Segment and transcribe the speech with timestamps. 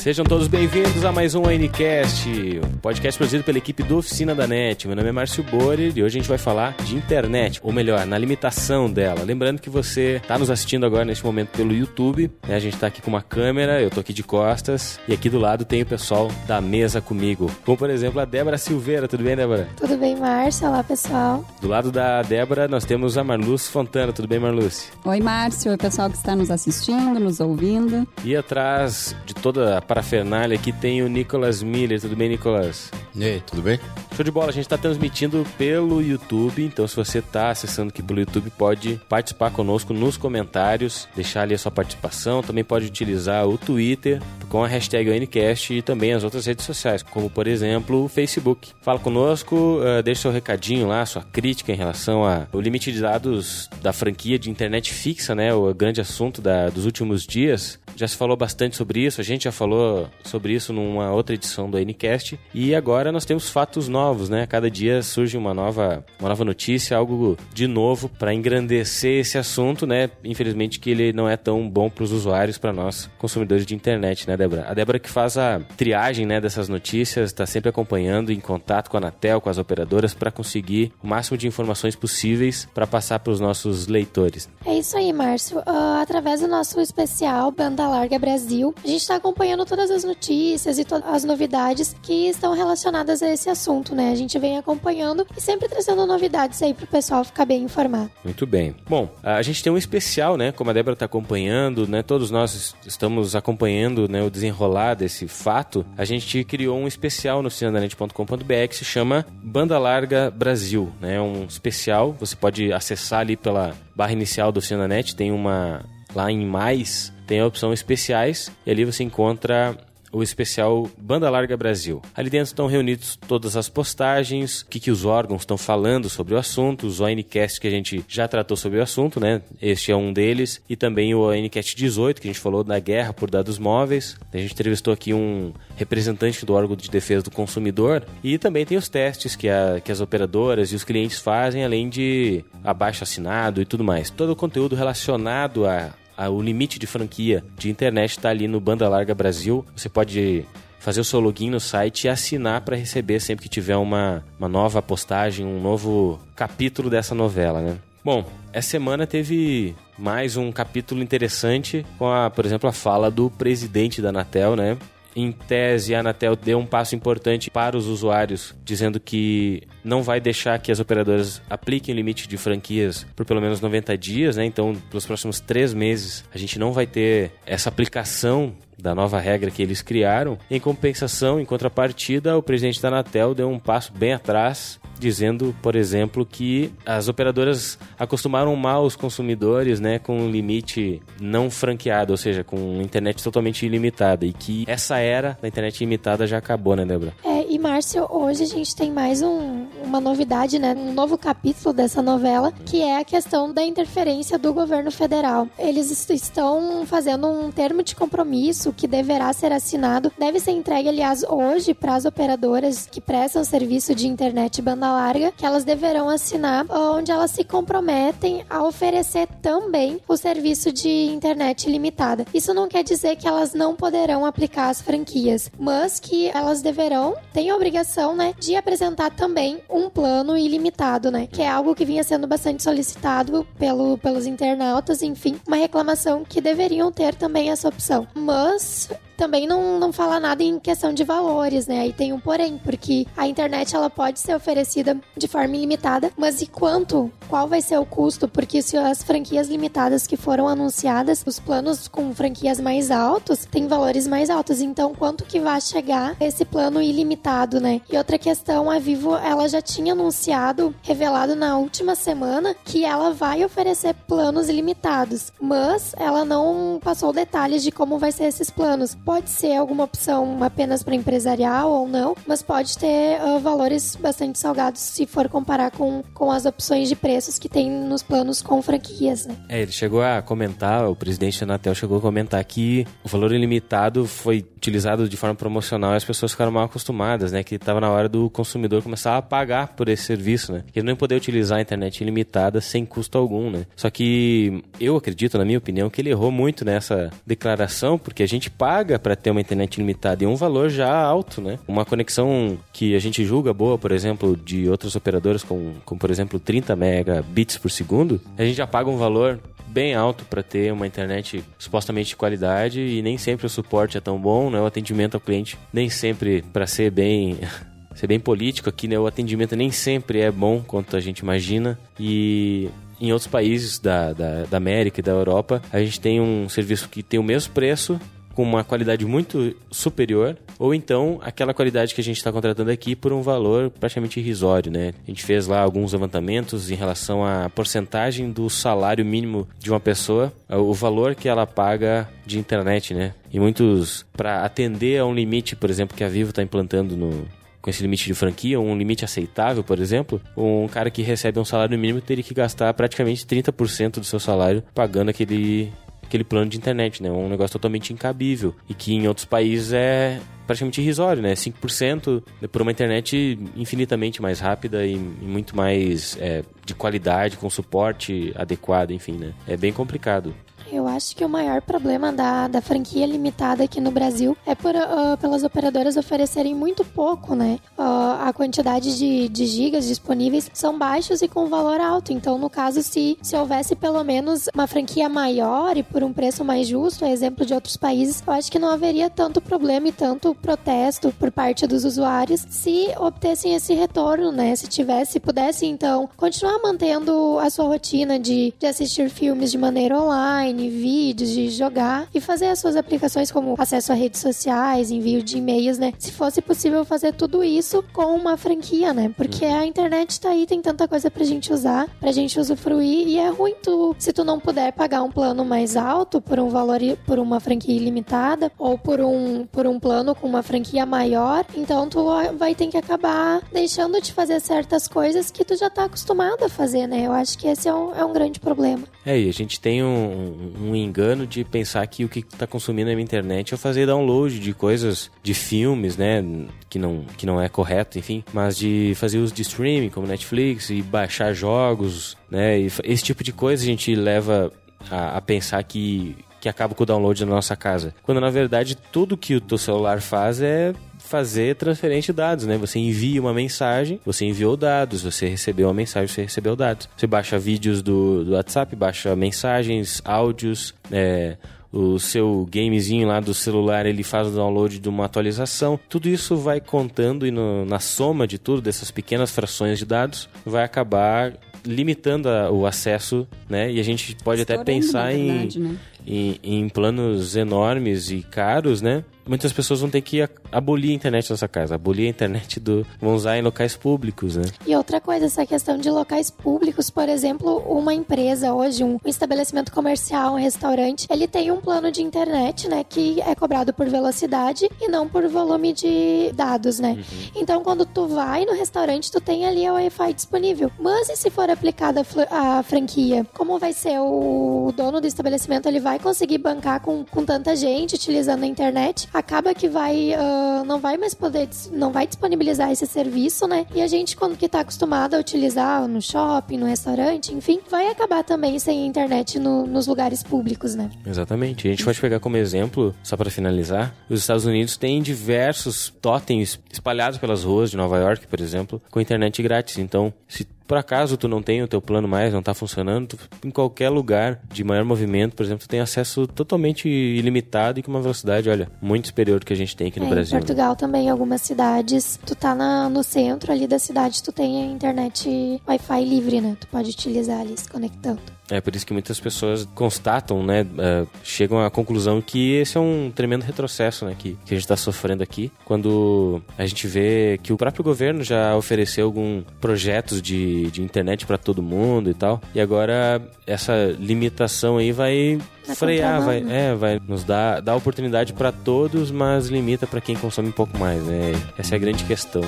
[0.00, 2.26] Sejam todos bem-vindos a mais um Ncast,
[2.64, 4.86] um podcast produzido pela equipe do Oficina da NET.
[4.86, 8.06] Meu nome é Márcio Borer e hoje a gente vai falar de internet, ou melhor,
[8.06, 9.22] na limitação dela.
[9.24, 12.56] Lembrando que você está nos assistindo agora neste momento pelo YouTube, né?
[12.56, 15.38] a gente está aqui com uma câmera, eu estou aqui de costas e aqui do
[15.38, 19.06] lado tem o pessoal da mesa comigo, como por exemplo a Débora Silveira.
[19.06, 19.68] Tudo bem, Débora?
[19.76, 20.66] Tudo bem, Márcio?
[20.66, 21.44] Olá, pessoal.
[21.60, 24.14] Do lado da Débora nós temos a Marluce Fontana.
[24.14, 24.86] Tudo bem, Marluce?
[25.04, 25.70] Oi, Márcio.
[25.72, 28.08] Oi, pessoal que está nos assistindo, nos ouvindo.
[28.24, 32.00] E atrás de toda a parafernália aqui tem o Nicolas Miller.
[32.00, 32.92] Tudo bem, Nicolas?
[33.12, 33.80] E aí, tudo bem?
[34.14, 38.00] Show de bola, a gente está transmitindo pelo YouTube, então se você está acessando aqui
[38.00, 43.48] pelo YouTube, pode participar conosco nos comentários, deixar ali a sua participação, também pode utilizar
[43.48, 48.04] o Twitter com a hashtag ONCast e também as outras redes sociais, como por exemplo
[48.04, 48.72] o Facebook.
[48.82, 53.68] Fala conosco, uh, deixa seu recadinho lá, sua crítica em relação ao limite de dados
[53.82, 57.80] da franquia de internet fixa, né, o grande assunto da, dos últimos dias.
[57.96, 59.79] Já se falou bastante sobre isso, a gente já falou
[60.24, 64.46] sobre isso numa outra edição do Ncast e agora nós temos fatos novos, né?
[64.46, 69.86] Cada dia surge uma nova, uma nova notícia, algo de novo para engrandecer esse assunto,
[69.86, 70.10] né?
[70.24, 74.26] Infelizmente que ele não é tão bom para os usuários, para nós consumidores de internet,
[74.28, 74.66] né, Débora?
[74.68, 78.96] A Débora que faz a triagem, né, dessas notícias, está sempre acompanhando, em contato com
[78.96, 83.32] a Anatel, com as operadoras para conseguir o máximo de informações possíveis para passar para
[83.32, 84.48] os nossos leitores.
[84.64, 85.58] É isso aí, Márcio.
[85.58, 90.80] Uh, através do nosso especial Banda Larga Brasil, a gente está acompanhando todas as notícias
[90.80, 94.10] e todas as novidades que estão relacionadas a esse assunto, né?
[94.10, 98.10] A gente vem acompanhando e sempre trazendo novidades aí para o pessoal ficar bem informado.
[98.24, 98.74] Muito bem.
[98.88, 100.50] Bom, a gente tem um especial, né?
[100.50, 102.02] Como a Débora está acompanhando, né?
[102.02, 105.86] Todos nós estamos acompanhando né, o desenrolar desse fato.
[105.96, 111.20] A gente criou um especial no cinemanet.com.br que se chama Banda Larga Brasil, né?
[111.20, 112.12] Um especial.
[112.18, 117.38] Você pode acessar ali pela barra inicial do Cinenet, tem uma lá em mais tem
[117.38, 119.78] a opção especiais e ali você encontra
[120.12, 122.02] o especial Banda Larga Brasil.
[122.12, 126.34] Ali dentro estão reunidos todas as postagens, o que, que os órgãos estão falando sobre
[126.34, 129.42] o assunto, os ONCast que a gente já tratou sobre o assunto, né?
[129.62, 133.12] Este é um deles, e também o ONCast 18, que a gente falou da guerra
[133.12, 134.18] por dados móveis.
[134.32, 138.76] A gente entrevistou aqui um representante do órgão de defesa do consumidor, e também tem
[138.76, 143.62] os testes que, a, que as operadoras e os clientes fazem, além de abaixo assinado
[143.62, 144.10] e tudo mais.
[144.10, 145.94] Todo o conteúdo relacionado a
[146.28, 149.64] o limite de franquia de internet está ali no Banda Larga Brasil.
[149.74, 150.44] Você pode
[150.80, 154.48] fazer o seu login no site e assinar para receber sempre que tiver uma, uma
[154.48, 157.78] nova postagem, um novo capítulo dessa novela, né?
[158.02, 163.28] Bom, essa semana teve mais um capítulo interessante com a, por exemplo, a fala do
[163.28, 164.78] presidente da Anatel, né?
[165.14, 170.20] Em tese, a Anatel deu um passo importante para os usuários, dizendo que não vai
[170.20, 174.44] deixar que as operadoras apliquem o limite de franquias por pelo menos 90 dias, né?
[174.44, 179.50] Então, pelos próximos três meses, a gente não vai ter essa aplicação da nova regra
[179.50, 180.38] que eles criaram.
[180.50, 185.74] Em compensação, em contrapartida, o presidente da Anatel deu um passo bem atrás dizendo, por
[185.74, 192.16] exemplo, que as operadoras acostumaram mal os consumidores, né, com um limite não franqueado, ou
[192.16, 196.84] seja, com internet totalmente ilimitada e que essa era da internet ilimitada já acabou, né,
[196.84, 197.14] Débora?
[197.24, 201.72] É, e Márcio, hoje a gente tem mais um, uma novidade, né, um novo capítulo
[201.72, 205.48] dessa novela, que é a questão da interferência do governo federal.
[205.58, 211.24] Eles estão fazendo um termo de compromisso que deverá ser assinado, deve ser entregue, aliás,
[211.24, 216.66] hoje para as operadoras que prestam serviço de internet banda larga que elas deverão assinar,
[216.70, 222.26] onde elas se comprometem a oferecer também o serviço de internet limitada.
[222.32, 227.16] Isso não quer dizer que elas não poderão aplicar as franquias, mas que elas deverão,
[227.32, 231.84] têm a obrigação, né, de apresentar também um plano ilimitado, né, que é algo que
[231.84, 237.68] vinha sendo bastante solicitado pelo, pelos internautas, enfim, uma reclamação que deveriam ter também essa
[237.68, 238.06] opção.
[238.14, 238.88] Mas
[239.20, 241.80] também não, não fala nada em questão de valores, né?
[241.80, 246.40] Aí tem um porém, porque a internet ela pode ser oferecida de forma ilimitada, mas
[246.40, 247.12] e quanto?
[247.28, 248.26] Qual vai ser o custo?
[248.26, 253.68] Porque se as franquias limitadas que foram anunciadas, os planos com franquias mais altos, têm
[253.68, 254.62] valores mais altos.
[254.62, 257.82] Então, quanto que vai chegar esse plano ilimitado, né?
[257.92, 263.12] E outra questão, a Vivo, ela já tinha anunciado, revelado na última semana, que ela
[263.12, 268.94] vai oferecer planos ilimitados, mas ela não passou detalhes de como vai ser esses planos
[269.10, 274.38] pode ser alguma opção apenas para empresarial ou não, mas pode ter uh, valores bastante
[274.38, 278.62] salgados se for comparar com, com as opções de preços que tem nos planos com
[278.62, 279.34] franquias, né?
[279.48, 284.06] É, ele chegou a comentar, o presidente Anatel chegou a comentar que o valor ilimitado
[284.06, 287.42] foi utilizado de forma promocional e as pessoas ficaram mal acostumadas, né?
[287.42, 290.62] Que estava na hora do consumidor começar a pagar por esse serviço, né?
[290.70, 293.64] Que ele não poder utilizar a internet ilimitada sem custo algum, né?
[293.74, 298.28] Só que eu acredito, na minha opinião, que ele errou muito nessa declaração, porque a
[298.28, 301.58] gente paga para ter uma internet ilimitada e um valor já alto, né?
[301.66, 306.10] Uma conexão que a gente julga boa, por exemplo, de outras operadoras, com, com por
[306.10, 309.40] exemplo 30 megabits por segundo, a gente já paga um valor
[309.70, 314.00] bem alto para ter uma internet supostamente de qualidade e nem sempre o suporte é
[314.00, 314.60] tão bom, né?
[314.60, 317.38] O atendimento ao cliente nem sempre para ser bem
[317.94, 318.98] ser bem político aqui, né?
[318.98, 322.68] O atendimento nem sempre é bom quanto a gente imagina e
[323.00, 326.88] em outros países da, da, da América e da Europa, a gente tem um serviço
[326.88, 327.98] que tem o mesmo preço
[328.40, 332.96] com uma qualidade muito superior, ou então aquela qualidade que a gente está contratando aqui
[332.96, 334.94] por um valor praticamente irrisório, né?
[335.06, 339.78] A gente fez lá alguns levantamentos em relação à porcentagem do salário mínimo de uma
[339.78, 343.12] pessoa, o valor que ela paga de internet, né?
[343.30, 347.26] E muitos, para atender a um limite, por exemplo, que a Vivo está implantando no,
[347.60, 351.44] com esse limite de franquia, um limite aceitável, por exemplo, um cara que recebe um
[351.44, 355.70] salário mínimo teria que gastar praticamente 30% do seu salário pagando aquele
[356.10, 357.08] aquele plano de internet, né?
[357.08, 360.20] Um negócio totalmente incabível e que em outros países é
[360.50, 361.34] praticamente irrisório, né?
[361.34, 368.32] 5% por uma internet infinitamente mais rápida e, muito mais é, de qualidade, com suporte
[368.34, 369.32] adequado, enfim, né?
[369.46, 370.34] É bem complicado.
[370.72, 374.74] Eu acho que o maior problema da, da franquia limitada aqui no Brasil é por,
[374.74, 377.58] uh, pelas operadoras oferecerem muito pouco, né?
[377.76, 377.82] Uh,
[378.20, 382.12] a quantidade de, de gigas disponíveis são baixos e com valor alto.
[382.12, 386.44] Então, no caso, se, se houvesse pelo menos uma franquia maior e por um preço
[386.44, 389.92] mais justo, a exemplo de outros países, eu acho que não haveria tanto problema e
[389.92, 394.56] tanto protesto por parte dos usuários se obtessem esse retorno, né?
[394.56, 400.00] Se tivesse, pudesse então continuar mantendo a sua rotina de, de assistir filmes de maneira
[400.00, 405.22] online vídeos, de jogar e fazer as suas aplicações como acesso a redes sociais, envio
[405.22, 405.92] de e-mails, né?
[405.98, 409.12] Se fosse possível fazer tudo isso com uma franquia, né?
[409.16, 409.58] Porque uhum.
[409.60, 413.28] a internet tá aí, tem tanta coisa pra gente usar, pra gente usufruir e é
[413.28, 417.18] ruim tu, se tu não puder pagar um plano mais alto por um valor, por
[417.18, 422.04] uma franquia ilimitada ou por um, por um plano com uma franquia maior, então tu
[422.36, 426.48] vai ter que acabar deixando de fazer certas coisas que tu já tá acostumado a
[426.48, 427.06] fazer, né?
[427.06, 428.84] Eu acho que esse é um, é um grande problema.
[429.04, 432.92] É, e a gente tem um, um engano de pensar que o que está consumindo
[432.92, 436.22] na internet é fazer download de coisas, de filmes, né?
[436.68, 438.22] Que não, que não é correto, enfim.
[438.32, 442.60] Mas de fazer uso de streaming, como Netflix, e baixar jogos, né?
[442.60, 444.52] E esse tipo de coisa a gente leva
[444.90, 447.94] a, a pensar que que acaba com o download na nossa casa.
[448.02, 452.56] Quando na verdade tudo que o teu celular faz é fazer transferência de dados, né?
[452.56, 456.88] Você envia uma mensagem, você enviou dados, você recebeu uma mensagem, você recebeu dados.
[456.96, 461.36] Você baixa vídeos do, do WhatsApp, baixa mensagens, áudios, é,
[461.72, 465.78] o seu gamezinho lá do celular ele faz o download de uma atualização.
[465.88, 470.28] Tudo isso vai contando e no, na soma de tudo, dessas pequenas frações de dados,
[470.44, 471.32] vai acabar
[471.64, 473.70] limitando a, o acesso, né?
[473.70, 475.76] E a gente pode Estourando, até pensar verdade, em, né?
[476.06, 479.04] Em, em planos enormes e caros, né?
[479.26, 483.14] Muitas pessoas vão ter que abolir a internet nessa casa, abolir a internet do vão
[483.14, 484.44] usar em locais públicos, né?
[484.66, 489.72] E outra coisa, essa questão de locais públicos, por exemplo, uma empresa hoje, um estabelecimento
[489.72, 494.68] comercial, um restaurante, ele tem um plano de internet, né, que é cobrado por velocidade
[494.80, 496.92] e não por volume de dados, né?
[496.92, 497.30] Uhum.
[497.36, 500.70] Então, quando tu vai no restaurante, tu tem ali a Wi-Fi disponível.
[500.78, 503.26] Mas e se for aplicada a franquia?
[503.34, 505.66] Como vai ser o dono do estabelecimento?
[505.66, 509.08] Ele vai conseguir bancar com, com tanta gente utilizando a internet?
[509.12, 513.66] Acaba que vai uh, não vai mais poder não vai disponibilizar esse serviço, né?
[513.74, 517.88] E a gente quando que tá acostumado a utilizar no shopping, no restaurante, enfim, vai
[517.88, 520.90] acabar também sem internet no, nos lugares públicos, né?
[521.06, 521.66] Exatamente.
[521.68, 526.58] A gente pode pegar como exemplo, só para finalizar, os Estados Unidos têm diversos totens
[526.72, 529.78] espalhados pelas ruas de Nova York, por exemplo, com internet grátis.
[529.78, 533.18] Então, se por acaso tu não tem o teu plano mais, não está funcionando, tu,
[533.44, 537.90] em qualquer lugar de maior movimento, por exemplo, tu tem acesso totalmente ilimitado e com
[537.90, 540.36] uma velocidade, olha, muito superior do que a gente tem aqui no é, Brasil.
[540.36, 544.30] Em Portugal também, em algumas cidades, tu tá na, no centro ali da cidade, tu
[544.30, 546.56] tem a internet Wi-Fi livre, né?
[546.60, 548.22] Tu pode utilizar ali se conectando.
[548.50, 552.80] É por isso que muitas pessoas constatam, né, uh, chegam à conclusão que esse é
[552.80, 557.38] um tremendo retrocesso, né, que, que a gente está sofrendo aqui, quando a gente vê
[557.42, 562.14] que o próprio governo já ofereceu alguns projetos de, de internet para todo mundo e
[562.14, 567.76] tal, e agora essa limitação aí vai tá frear, vai, é, vai nos dar, dar
[567.76, 571.32] oportunidade para todos, mas limita para quem consome um pouco mais, né?
[571.56, 572.42] Essa é a grande questão.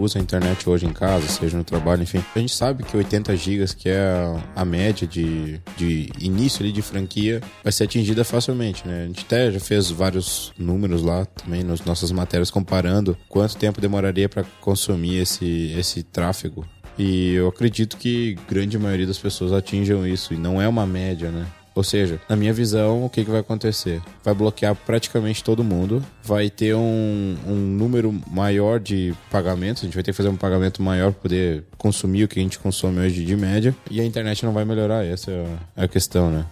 [0.00, 3.36] Usa a internet hoje em casa, seja no trabalho, enfim, a gente sabe que 80
[3.36, 8.86] gigas, que é a média de, de início ali de franquia, vai ser atingida facilmente,
[8.86, 9.04] né?
[9.04, 13.80] A gente até já fez vários números lá também nas nossas matérias comparando quanto tempo
[13.80, 16.66] demoraria para consumir esse, esse tráfego.
[16.98, 21.30] E eu acredito que grande maioria das pessoas atinjam isso, e não é uma média,
[21.30, 21.46] né?
[21.80, 24.02] Ou seja, na minha visão, o que, que vai acontecer?
[24.22, 29.94] Vai bloquear praticamente todo mundo, vai ter um, um número maior de pagamentos, a gente
[29.94, 33.00] vai ter que fazer um pagamento maior para poder consumir o que a gente consome
[33.00, 36.44] hoje de média, e a internet não vai melhorar, essa é a questão, né?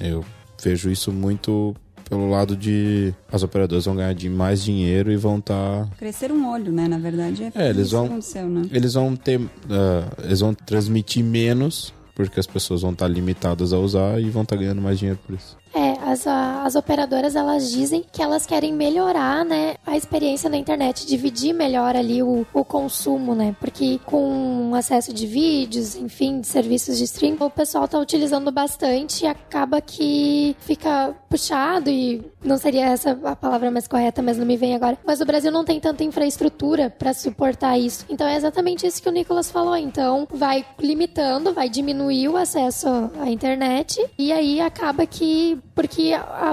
[0.00, 0.24] Eu
[0.60, 1.76] vejo isso muito
[2.10, 5.84] pelo lado de as operadoras vão ganhar de mais dinheiro e vão estar.
[5.84, 5.88] Tá...
[5.96, 6.88] Crescer um olho, né?
[6.88, 8.68] Na verdade, é, é eles vão, né?
[8.72, 9.38] Eles vão ter.
[9.38, 9.48] Uh,
[10.24, 11.94] eles vão transmitir menos
[12.28, 15.34] porque as pessoas vão estar limitadas a usar e vão estar ganhando mais dinheiro por
[15.34, 15.56] isso.
[15.74, 15.81] É,
[16.12, 21.52] as, as operadoras elas dizem que elas querem melhorar, né, a experiência na internet, dividir
[21.52, 23.56] melhor ali o, o consumo, né?
[23.58, 29.24] Porque com acesso de vídeos, enfim, de serviços de streaming, o pessoal tá utilizando bastante
[29.24, 34.44] e acaba que fica puxado e não seria essa a palavra mais correta, mas não
[34.44, 34.98] me vem agora.
[35.04, 38.04] Mas o Brasil não tem tanta infraestrutura para suportar isso.
[38.08, 39.76] Então é exatamente isso que o Nicolas falou.
[39.76, 42.88] Então vai limitando, vai diminuir o acesso
[43.20, 46.01] à internet e aí acaba que porque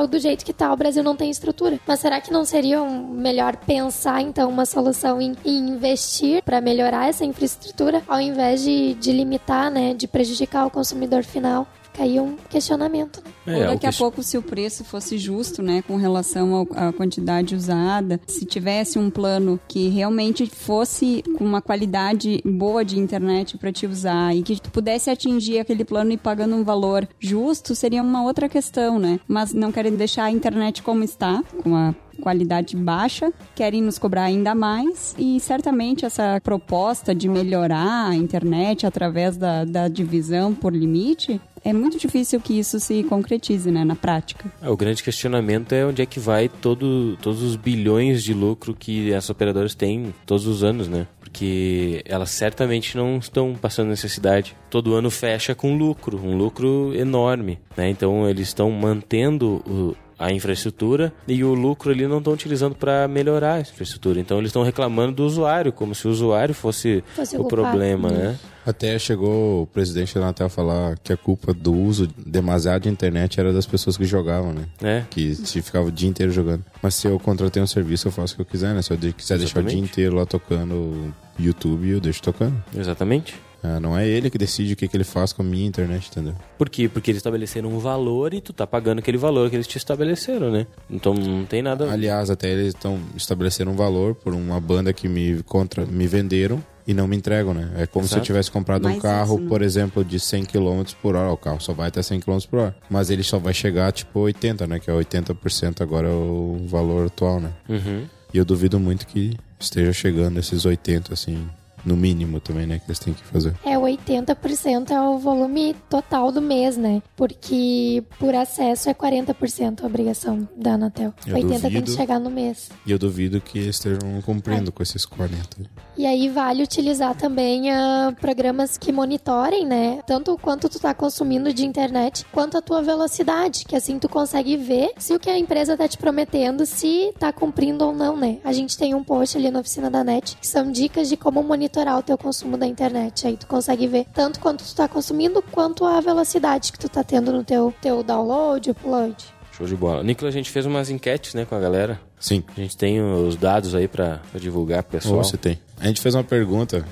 [0.09, 1.79] do jeito que tá o Brasil não tem estrutura.
[1.87, 7.09] Mas será que não seria melhor pensar então uma solução em, em investir para melhorar
[7.09, 11.67] essa infraestrutura ao invés de, de limitar, né, de prejudicar o consumidor final?
[11.99, 13.21] Fica aí um questionamento.
[13.45, 13.59] Né?
[13.59, 17.53] É, Ou daqui a pouco, se o preço fosse justo, né, com relação à quantidade
[17.53, 23.71] usada, se tivesse um plano que realmente fosse com uma qualidade boa de internet para
[23.71, 28.01] te usar e que tu pudesse atingir aquele plano e pagando um valor justo, seria
[28.01, 29.19] uma outra questão, né?
[29.27, 34.23] Mas não querem deixar a internet como está, com a qualidade baixa, querem nos cobrar
[34.23, 40.73] ainda mais e certamente essa proposta de melhorar a internet através da, da divisão por
[40.73, 44.51] limite é muito difícil que isso se concretize né, na prática.
[44.61, 48.73] É, o grande questionamento é onde é que vai todo, todos os bilhões de lucro
[48.73, 51.07] que as operadoras têm todos os anos, né?
[51.19, 54.55] Porque elas certamente não estão passando necessidade.
[54.69, 57.89] Todo ano fecha com lucro, um lucro enorme, né?
[57.89, 63.07] Então eles estão mantendo o, a infraestrutura e o lucro ali não estão utilizando para
[63.07, 64.19] melhorar a infraestrutura.
[64.19, 68.37] Então eles estão reclamando do usuário, como se o usuário fosse, fosse o, problema, né?
[68.65, 72.89] Até chegou o presidente da Anatel a falar que a culpa do uso demasiado de
[72.89, 74.65] internet era das pessoas que jogavam, né?
[74.83, 75.03] É.
[75.09, 76.65] Que se ficava o dia inteiro jogando.
[76.81, 78.81] Mas se eu contratei um serviço, eu faço o que eu quiser, né?
[78.81, 79.39] Se eu quiser Exatamente.
[79.39, 82.61] deixar o dia inteiro lá tocando YouTube, eu deixo tocando.
[82.77, 83.35] Exatamente.
[83.63, 86.09] Ah, não é ele que decide o que, que ele faz com a minha internet,
[86.09, 86.33] entendeu?
[86.57, 86.87] Por quê?
[86.87, 90.51] Porque eles estabeleceram um valor e tu tá pagando aquele valor que eles te estabeleceram,
[90.51, 90.65] né?
[90.89, 91.91] Então não tem nada.
[91.91, 96.63] Aliás, até eles estão estabelecendo um valor por uma banda que me contra me venderam
[96.87, 97.69] e não me entregam, né?
[97.77, 98.15] É como Exato.
[98.15, 101.31] se eu tivesse comprado um carro, isso, por exemplo, de 100 km por hora.
[101.31, 102.75] O carro só vai até 100 km por hora.
[102.89, 104.79] Mas ele só vai chegar tipo 80, né?
[104.79, 107.51] Que é 80% agora é o valor atual, né?
[107.69, 108.05] Uhum.
[108.33, 111.47] E eu duvido muito que esteja chegando esses 80, assim,
[111.85, 113.53] no mínimo também, né, que eles têm que fazer.
[113.65, 117.01] É, 80% é o volume total do mês, né?
[117.15, 121.13] Porque por acesso é 40% a obrigação da Anatel.
[121.25, 122.69] Eu 80 duvido, tem que chegar no mês.
[122.85, 124.71] E eu duvido que estejam cumprindo é.
[124.71, 125.69] com esses 40.
[125.97, 130.01] E aí vale utilizar também uh, programas que monitorem, né?
[130.05, 134.55] Tanto quanto tu tá consumindo de internet, quanto a tua velocidade, que assim tu consegue
[134.55, 138.39] ver se o que a empresa tá te prometendo, se tá cumprindo ou não, né?
[138.43, 141.43] A gente tem um post ali na oficina da NET que são dicas de como
[141.43, 143.27] monitorar o teu consumo da internet.
[143.27, 147.03] Aí tu consegue ver tanto quanto tu tá consumindo, quanto a velocidade que tu tá
[147.03, 149.15] tendo no teu, teu download, upload.
[149.51, 150.03] Show de bola.
[150.03, 151.99] Nicolas, a gente fez umas enquetes, né, com a galera.
[152.19, 152.43] Sim.
[152.55, 155.23] A gente tem os dados aí para divulgar pro pessoal.
[155.23, 155.59] Você tem.
[155.79, 156.85] A gente fez uma pergunta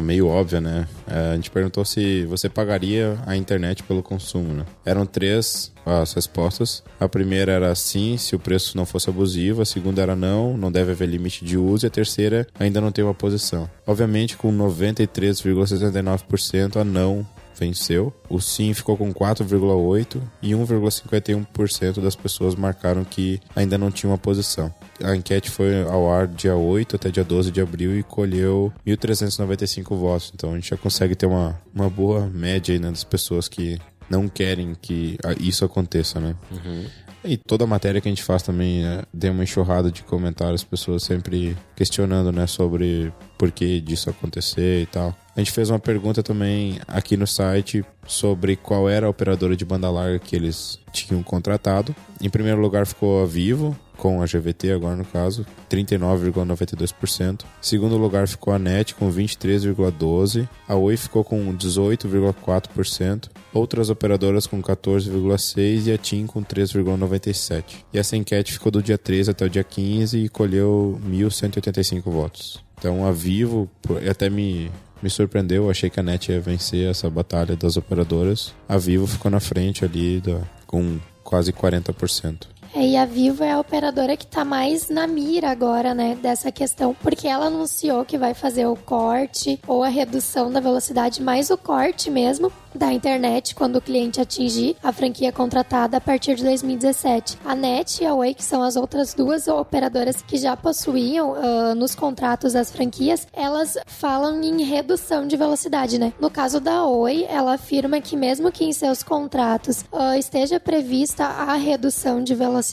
[0.00, 0.86] meio óbvia, né?
[1.06, 4.64] É, a gente perguntou se você pagaria a internet pelo consumo, né?
[4.84, 6.82] Eram três as respostas.
[6.98, 9.60] A primeira era sim, se o preço não fosse abusivo.
[9.62, 11.84] A segunda era não, não deve haver limite de uso.
[11.84, 13.68] E a terceira ainda não tem uma posição.
[13.86, 17.26] Obviamente, com 93,69% a não
[17.58, 18.12] venceu.
[18.28, 24.18] O sim ficou com 4,8% e 1,51% das pessoas marcaram que ainda não tinha uma
[24.18, 24.72] posição.
[25.02, 29.96] A enquete foi ao ar dia 8 até dia 12 de abril e colheu 1.395
[29.96, 30.32] votos.
[30.34, 33.78] Então a gente já consegue ter uma, uma boa média aí, né, das pessoas que
[34.08, 36.36] não querem que isso aconteça, né?
[36.50, 36.84] Uhum.
[37.24, 40.62] E toda a matéria que a gente faz também é, tem uma enxurrada de comentários,
[40.62, 45.16] pessoas sempre questionando, né, sobre por que disso acontecer e tal.
[45.36, 49.64] A gente fez uma pergunta também aqui no site sobre qual era a operadora de
[49.64, 51.94] banda larga que eles tinham contratado.
[52.20, 57.42] Em primeiro lugar ficou a Vivo, com a GVT agora no caso, 39,92%.
[57.60, 60.48] Segundo lugar ficou a NET com 23,12%.
[60.68, 63.28] A Oi ficou com 18,4%.
[63.52, 67.64] Outras operadoras com 14,6% e a TIM com 3,97%.
[67.92, 72.64] E essa enquete ficou do dia 13 até o dia 15 e colheu 1.185 votos.
[72.78, 73.70] Então a Vivo
[74.08, 74.70] até me
[75.04, 78.54] me surpreendeu, achei que a NET ia vencer essa batalha das operadoras.
[78.66, 82.46] A Vivo ficou na frente ali da, com quase 40%.
[82.74, 86.50] É, e a Vivo é a operadora que está mais na mira agora, né, dessa
[86.50, 91.50] questão, porque ela anunciou que vai fazer o corte ou a redução da velocidade, mais
[91.50, 96.42] o corte mesmo, da internet quando o cliente atingir a franquia contratada a partir de
[96.42, 97.38] 2017.
[97.44, 101.74] A NET e a Oi, que são as outras duas operadoras que já possuíam uh,
[101.74, 106.12] nos contratos as franquias, elas falam em redução de velocidade, né?
[106.20, 111.24] No caso da Oi, ela afirma que mesmo que em seus contratos uh, esteja prevista
[111.24, 112.63] a redução de velocidade,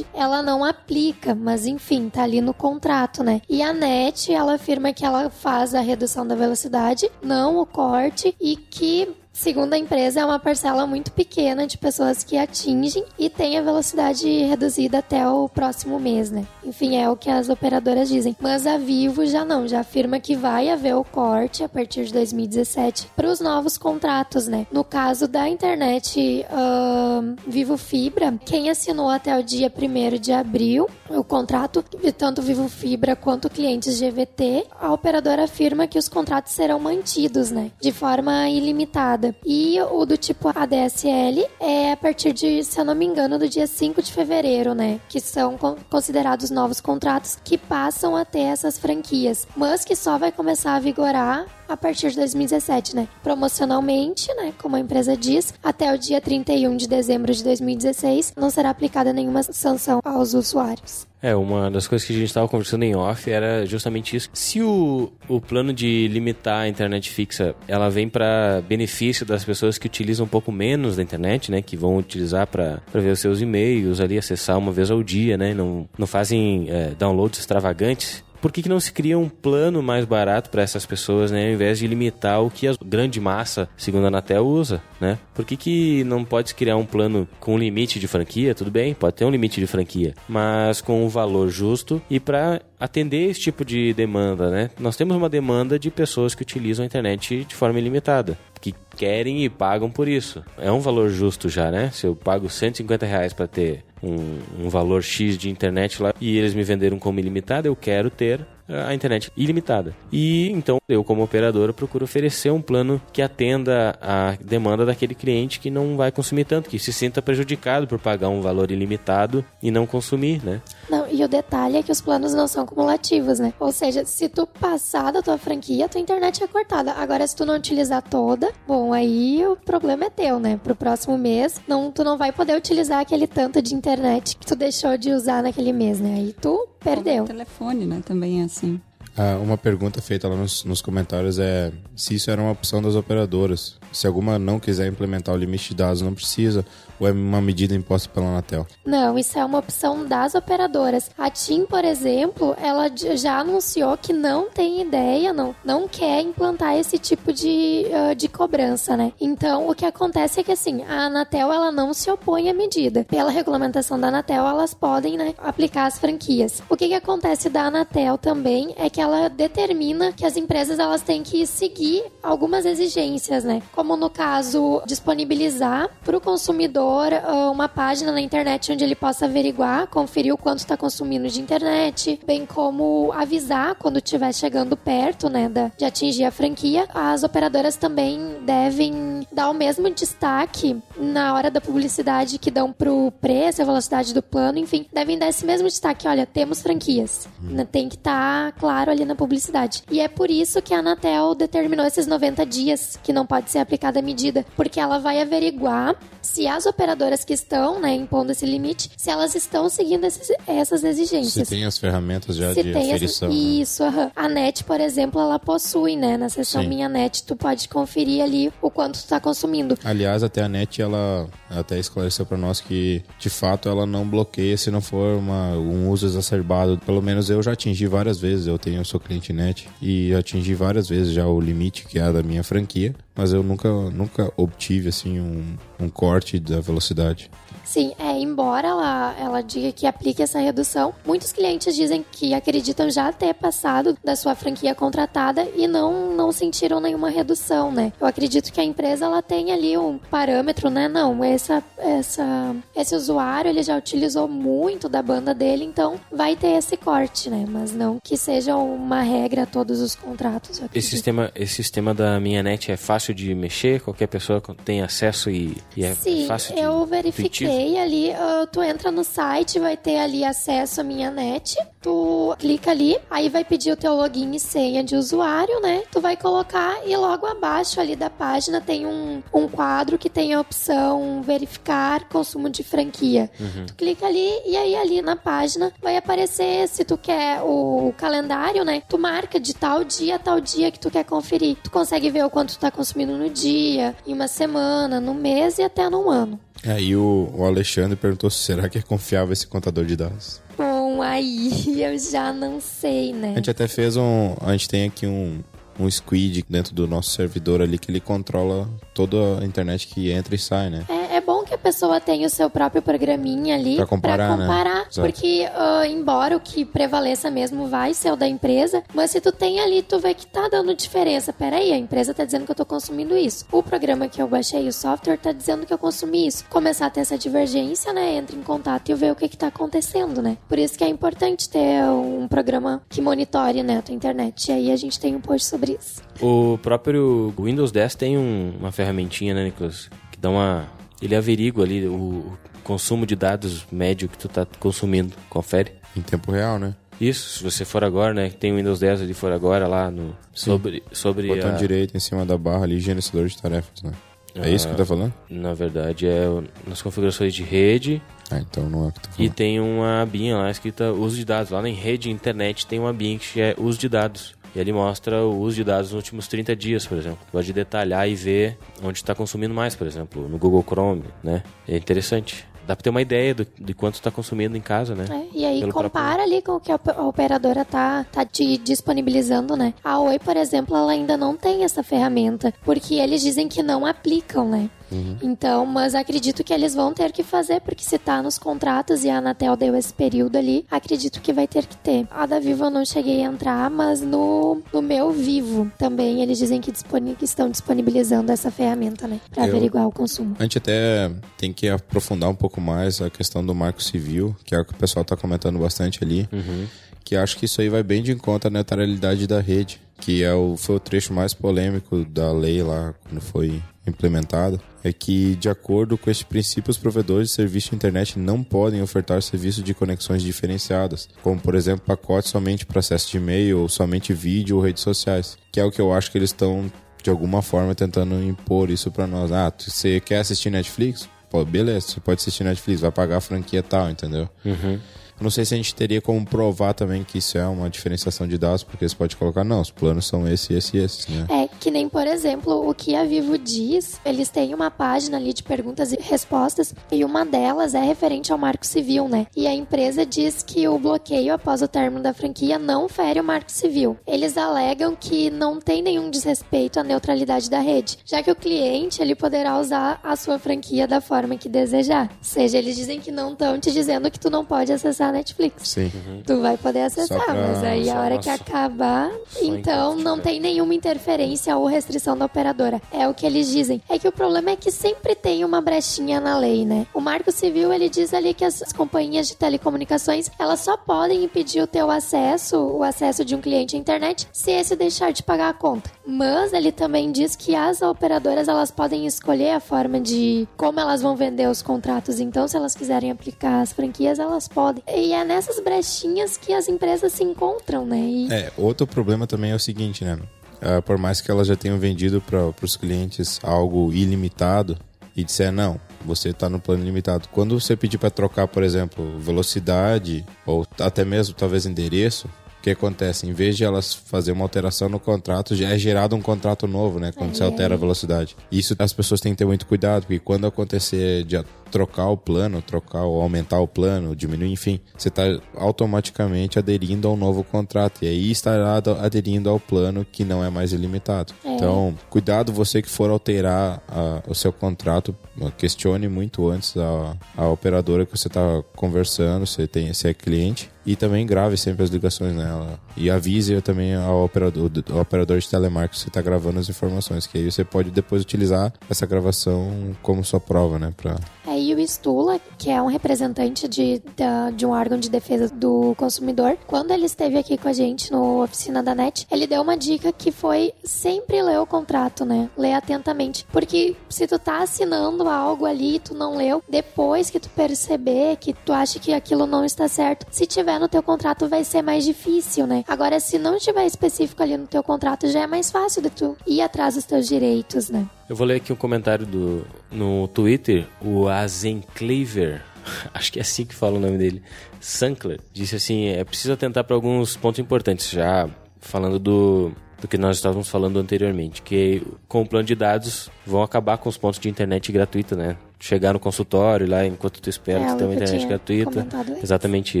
[0.14, 3.40] ela não aplica, mas enfim, tá ali no contrato, né?
[3.48, 8.34] E a NET, ela afirma que ela faz a redução da velocidade, não o corte,
[8.40, 13.30] e que Segundo a empresa, é uma parcela muito pequena de pessoas que atingem e
[13.30, 16.44] tem a velocidade reduzida até o próximo mês, né?
[16.64, 18.36] Enfim, é o que as operadoras dizem.
[18.40, 22.14] Mas a Vivo já não, já afirma que vai haver o corte a partir de
[22.14, 24.66] 2017 para os novos contratos, né?
[24.72, 30.90] No caso da internet uh, Vivo Fibra, quem assinou até o dia 1 de abril
[31.08, 31.84] o contrato,
[32.16, 37.70] tanto Vivo Fibra quanto clientes GVT, a operadora afirma que os contratos serão mantidos, né?
[37.80, 39.27] De forma ilimitada.
[39.44, 43.48] E o do tipo ADSL é a partir de, se eu não me engano, do
[43.48, 45.00] dia 5 de fevereiro, né?
[45.08, 45.56] Que são
[45.90, 50.80] considerados novos contratos que passam a ter essas franquias, mas que só vai começar a
[50.80, 53.08] vigorar a partir de 2017, né?
[53.22, 58.50] Promocionalmente, né, como a empresa diz, até o dia 31 de dezembro de 2016 não
[58.50, 61.06] será aplicada nenhuma sanção aos usuários.
[61.20, 64.30] É, uma das coisas que a gente estava conversando em off era justamente isso.
[64.32, 69.78] Se o, o plano de limitar a internet fixa, ela vem para benefício das pessoas
[69.78, 71.60] que utilizam um pouco menos da internet, né?
[71.60, 75.52] Que vão utilizar para ver os seus e-mails ali, acessar uma vez ao dia, né?
[75.54, 80.04] Não, não fazem é, downloads extravagantes por que, que não se cria um plano mais
[80.04, 81.46] barato para essas pessoas, né?
[81.46, 85.18] Ao invés de limitar o que a grande massa, segundo a Anatel, usa, né?
[85.34, 88.54] Por que, que não pode se criar um plano com limite de franquia?
[88.54, 92.60] Tudo bem, pode ter um limite de franquia, mas com um valor justo e para
[92.80, 94.70] atender esse tipo de demanda, né?
[94.78, 99.44] Nós temos uma demanda de pessoas que utilizam a internet de forma ilimitada, que querem
[99.44, 100.42] e pagam por isso.
[100.58, 101.90] É um valor justo já, né?
[101.92, 106.36] Se eu pago 150 reais para ter um, um valor X de internet lá e
[106.36, 109.94] eles me venderam como ilimitado, eu quero ter a internet ilimitada.
[110.12, 115.60] E então eu, como operadora, procuro oferecer um plano que atenda a demanda daquele cliente
[115.60, 119.70] que não vai consumir tanto, que se sinta prejudicado por pagar um valor ilimitado e
[119.70, 120.60] não consumir, né?
[120.88, 123.52] Não, e o detalhe é que os planos não são cumulativos, né?
[123.58, 126.92] Ou seja, se tu passar da tua franquia, tua internet é cortada.
[126.92, 130.58] Agora, se tu não utilizar toda, bom, aí o problema é teu, né?
[130.62, 134.56] Pro próximo mês, não, tu não vai poder utilizar aquele tanto de internet que tu
[134.56, 136.14] deixou de usar naquele mês, né?
[136.16, 137.24] Aí tu perdeu.
[137.24, 138.02] O telefone, né?
[138.04, 138.80] Também é assim.
[139.18, 142.94] Ah, uma pergunta feita lá nos, nos comentários é se isso era uma opção das
[142.94, 143.76] operadoras.
[143.92, 146.64] Se alguma não quiser implementar o limite de dados, não precisa
[147.00, 148.66] ou é uma medida imposta pela Anatel?
[148.84, 151.10] Não, isso é uma opção das operadoras.
[151.16, 156.76] A TIM, por exemplo, ela já anunciou que não tem ideia, não, não quer implantar
[156.76, 159.12] esse tipo de, uh, de cobrança, né?
[159.20, 163.04] Então, o que acontece é que, assim, a Anatel, ela não se opõe à medida.
[163.04, 166.62] Pela regulamentação da Anatel, elas podem, né, aplicar as franquias.
[166.68, 171.22] O que, que acontece da Anatel também é que determina que as empresas, elas têm
[171.22, 173.62] que seguir algumas exigências, né?
[173.72, 179.26] Como, no caso, disponibilizar para o consumidor uh, uma página na internet onde ele possa
[179.26, 185.28] averiguar, conferir o quanto está consumindo de internet, bem como avisar quando estiver chegando perto,
[185.28, 186.86] né, de atingir a franquia.
[186.94, 193.12] As operadoras também devem dar o mesmo destaque na hora da publicidade que dão pro
[193.20, 196.08] preço, a velocidade do plano, enfim, devem dar esse mesmo destaque.
[196.08, 197.28] Olha, temos franquias.
[197.42, 197.64] Uhum.
[197.66, 199.82] Tem que estar tá claro ali na publicidade.
[199.90, 203.58] E é por isso que a Anatel determinou esses 90 dias que não pode ser
[203.58, 208.44] aplicada a medida, porque ela vai averiguar se as operadoras que estão né, impondo esse
[208.44, 211.48] limite, se elas estão seguindo esses, essas exigências.
[211.48, 213.28] Se tem as ferramentas já se de aferição.
[213.28, 213.40] As, né?
[213.40, 214.10] Isso, uhum.
[214.14, 216.16] a NET, por exemplo, ela possui, né?
[216.16, 216.68] Na seção Sim.
[216.68, 219.78] Minha NET, tu pode conferir ali o quanto tu tá consumindo.
[219.84, 224.56] Aliás, até a NET, ela até esclareceu para nós que de fato ela não bloqueia
[224.56, 226.78] se não for uma, um uso exacerbado.
[226.84, 230.88] Pelo menos eu já atingi várias vezes, eu tenho sou cliente net e atingi várias
[230.88, 235.18] vezes já o limite que é da minha franquia, mas eu nunca nunca obtive assim
[235.18, 237.28] um, um corte da velocidade.
[237.68, 242.88] Sim, é, embora ela, ela diga que aplique essa redução, muitos clientes dizem que acreditam
[242.88, 247.92] já ter passado da sua franquia contratada e não, não sentiram nenhuma redução, né?
[248.00, 250.88] Eu acredito que a empresa ela tem ali um parâmetro, né?
[250.88, 256.56] Não, essa, essa, esse usuário ele já utilizou muito da banda dele, então vai ter
[256.56, 257.44] esse corte, né?
[257.46, 260.62] Mas não que seja uma regra a todos os contratos.
[260.74, 265.30] Esse sistema, esse sistema da minha net é fácil de mexer, qualquer pessoa tem acesso
[265.30, 267.80] e, e é Sim, fácil de eu verifiquei intuitivo.
[267.80, 272.70] ali, uh, tu entra no site, vai ter ali acesso à minha net, tu clica
[272.70, 275.82] ali, aí vai pedir o teu login e senha de usuário, né?
[275.90, 280.34] Tu vai colocar e logo abaixo ali da página tem um, um quadro que tem
[280.34, 283.30] a opção verificar consumo de franquia.
[283.38, 283.66] Uhum.
[283.66, 288.64] Tu clica ali e aí ali na página vai aparecer se tu quer o calendário,
[288.64, 288.82] né?
[288.88, 291.56] Tu marca de tal dia tal dia que tu quer conferir.
[291.62, 295.58] Tu consegue ver o quanto tu tá consumindo no dia, em uma semana, no mês
[295.58, 296.38] e até no ano.
[296.66, 300.40] Aí o, o Alexandre perguntou se será que é confiável esse contador de dados.
[300.56, 303.32] Bom, aí eu já não sei, né?
[303.32, 304.34] A gente até fez um.
[304.40, 305.40] A gente tem aqui um,
[305.78, 310.34] um squid dentro do nosso servidor ali que ele controla toda a internet que entra
[310.34, 310.84] e sai, né?
[310.88, 311.07] É, é
[311.48, 314.86] que a pessoa tenha o seu próprio programinha ali pra comparar, pra comparar né?
[314.94, 319.32] porque uh, embora o que prevaleça mesmo vai ser o da empresa, mas se tu
[319.32, 321.32] tem ali, tu vê que tá dando diferença.
[321.32, 323.46] Peraí, a empresa tá dizendo que eu tô consumindo isso.
[323.50, 326.44] O programa que eu baixei, o software, tá dizendo que eu consumi isso.
[326.50, 328.16] Começar a ter essa divergência, né?
[328.16, 330.36] Entra em contato e ver o que que tá acontecendo, né?
[330.48, 334.48] Por isso que é importante ter um programa que monitore, né, a tua internet.
[334.48, 336.02] E aí a gente tem um post sobre isso.
[336.20, 339.88] O próprio Windows 10 tem um, uma ferramentinha, né, Nicolas?
[340.10, 340.66] Que dá uma
[341.00, 345.14] ele averigua ali o consumo de dados médio que tu tá consumindo.
[345.28, 345.72] Confere.
[345.96, 346.74] Em tempo real, né?
[347.00, 348.28] Isso, se você for agora, né?
[348.28, 350.16] Tem o Windows 10 ali for agora lá no.
[350.32, 350.82] Sobre.
[350.92, 351.54] sobre Botão a...
[351.54, 353.92] direito em cima da barra ali, gerenciador de tarefas, né?
[354.34, 355.12] É ah, isso que tá falando?
[355.28, 356.26] Na verdade, é
[356.66, 358.02] nas configurações de rede.
[358.30, 359.26] Ah, então não é o que tá falando.
[359.26, 361.50] E tem uma abinha lá escrita uso de dados.
[361.50, 364.34] Lá em rede internet tem uma abinha que é uso de dados.
[364.54, 367.18] E ele mostra o uso de dados nos últimos 30 dias, por exemplo.
[367.30, 371.42] Pode detalhar e ver onde está consumindo mais, por exemplo, no Google Chrome, né?
[371.66, 375.06] É interessante dá pra ter uma ideia do, de quanto está consumindo em casa, né?
[375.10, 376.22] É, e aí Pelo compara próprio...
[376.22, 379.72] ali com o que a operadora tá, tá te disponibilizando, né?
[379.82, 383.86] A Oi, por exemplo, ela ainda não tem essa ferramenta, porque eles dizem que não
[383.86, 384.68] aplicam, né?
[384.90, 385.16] Uhum.
[385.22, 389.10] Então, mas acredito que eles vão ter que fazer, porque se tá nos contratos e
[389.10, 392.06] a Anatel deu esse período ali, acredito que vai ter que ter.
[392.10, 396.38] A da Vivo eu não cheguei a entrar, mas no, no meu Vivo também eles
[396.38, 399.20] dizem que, disponi estão disponibilizando essa ferramenta, né?
[399.30, 400.36] Pra eu, averiguar o consumo.
[400.38, 404.54] A gente até tem que aprofundar um pouco mais a questão do marco civil, que
[404.54, 406.28] é o que o pessoal tá comentando bastante ali.
[406.32, 406.66] Uhum.
[407.04, 410.32] Que acho que isso aí vai bem de encontro à neutralidade da rede, que é
[410.34, 415.48] o, foi o trecho mais polêmico da lei lá, quando foi implementada é que, de
[415.48, 419.74] acordo com este princípio, os provedores de serviço de internet não podem ofertar serviços de
[419.74, 424.62] conexões diferenciadas, como, por exemplo, pacotes somente para acesso de e-mail, ou somente vídeo ou
[424.62, 426.70] redes sociais, que é o que eu acho que eles estão,
[427.02, 429.32] de alguma forma, tentando impor isso para nós.
[429.32, 431.08] Ah, você quer assistir Netflix?
[431.30, 434.28] Pô, beleza, você pode assistir Netflix, vai pagar a franquia tal, entendeu?
[434.44, 434.78] Uhum.
[435.20, 438.38] Não sei se a gente teria como provar também que isso é uma diferenciação de
[438.38, 441.26] dados, porque você pode colocar, não, os planos são esse, esse e esse, né?
[441.28, 445.32] É, que nem, por exemplo, o que a Vivo diz, eles têm uma página ali
[445.32, 449.26] de perguntas e respostas, e uma delas é referente ao marco civil, né?
[449.36, 453.24] E a empresa diz que o bloqueio após o término da franquia não fere o
[453.24, 453.96] marco civil.
[454.06, 459.02] Eles alegam que não tem nenhum desrespeito à neutralidade da rede, já que o cliente
[459.02, 462.08] ele poderá usar a sua franquia da forma que desejar.
[462.10, 465.68] Ou seja, eles dizem que não estão te dizendo que tu não pode acessar Netflix.
[465.68, 465.90] Sim.
[465.94, 466.22] Uhum.
[466.26, 467.34] Tu vai poder acessar, pra...
[467.34, 468.22] mas aí a hora nossa.
[468.22, 472.80] que acabar, Só então não tem nenhuma interferência ou restrição da operadora.
[472.92, 473.82] É o que eles dizem.
[473.88, 476.86] É que o problema é que sempre tem uma brechinha na lei, né?
[476.94, 481.60] O Marco Civil, ele diz ali que as companhias de telecomunicações, elas só podem impedir
[481.60, 485.50] o teu acesso, o acesso de um cliente à internet, se esse deixar de pagar
[485.50, 485.90] a conta.
[486.06, 491.02] Mas ele também diz que as operadoras, elas podem escolher a forma de como elas
[491.02, 492.20] vão vender os contratos.
[492.20, 494.82] Então, se elas quiserem aplicar as franquias, elas podem.
[494.98, 497.98] E é nessas brechinhas que as empresas se encontram, né?
[497.98, 498.32] E...
[498.32, 500.18] É, outro problema também é o seguinte, né?
[500.60, 504.76] Uh, por mais que elas já tenham vendido para os clientes algo ilimitado
[505.16, 507.28] e disser não, você está no plano limitado.
[507.28, 512.28] Quando você pedir para trocar, por exemplo, velocidade ou até mesmo talvez endereço,
[512.68, 513.26] que acontece?
[513.26, 516.98] Em vez de elas fazer uma alteração no contrato, já é gerado um contrato novo,
[516.98, 517.12] né?
[517.12, 518.36] Quando é, você altera a velocidade.
[518.50, 521.36] Isso as pessoas têm que ter muito cuidado, porque quando acontecer de
[521.70, 525.22] trocar o plano, trocar ou aumentar o plano, diminuir, enfim, você está
[525.56, 528.02] automaticamente aderindo ao novo contrato.
[528.02, 531.32] E aí estará aderindo ao plano que não é mais ilimitado.
[531.44, 531.54] É.
[531.54, 535.14] Então, cuidado você que for alterar a, o seu contrato,
[535.56, 540.70] questione muito antes a, a operadora que você está conversando, se, tem, se é cliente
[540.88, 542.80] e também grave sempre as ligações nela.
[542.96, 547.26] E avise também ao operador, ao operador de telemarketing que você está gravando as informações,
[547.26, 550.92] que aí você pode depois utilizar essa gravação como sua prova, né?
[550.96, 551.16] Pra...
[551.56, 555.94] E o Stula, que é um representante de, de, de um órgão de defesa do
[555.96, 559.76] consumidor, quando ele esteve aqui com a gente no Oficina da NET, ele deu uma
[559.76, 562.50] dica que foi sempre ler o contrato, né?
[562.56, 563.46] Ler atentamente.
[563.52, 568.36] Porque se tu tá assinando algo ali e tu não leu, depois que tu perceber
[568.36, 571.82] que tu acha que aquilo não está certo, se tiver no teu contrato vai ser
[571.82, 572.84] mais difícil, né?
[572.86, 576.36] Agora, se não tiver específico ali no teu contrato, já é mais fácil de tu
[576.46, 578.08] ir atrás dos teus direitos, né?
[578.28, 582.62] Eu vou ler aqui um comentário do no Twitter, o Azenclever,
[583.14, 584.42] acho que é assim que fala o nome dele,
[584.80, 588.48] Sankler, disse assim, é preciso atentar para alguns pontos importantes, já
[588.80, 593.62] falando do do que nós estávamos falando anteriormente, que com o plano de dados vão
[593.62, 595.56] acabar com os pontos de internet gratuita, né?
[595.80, 599.06] Chegar no consultório lá enquanto tu espera é, tu ter uma internet gratuita.
[599.40, 600.00] Exatamente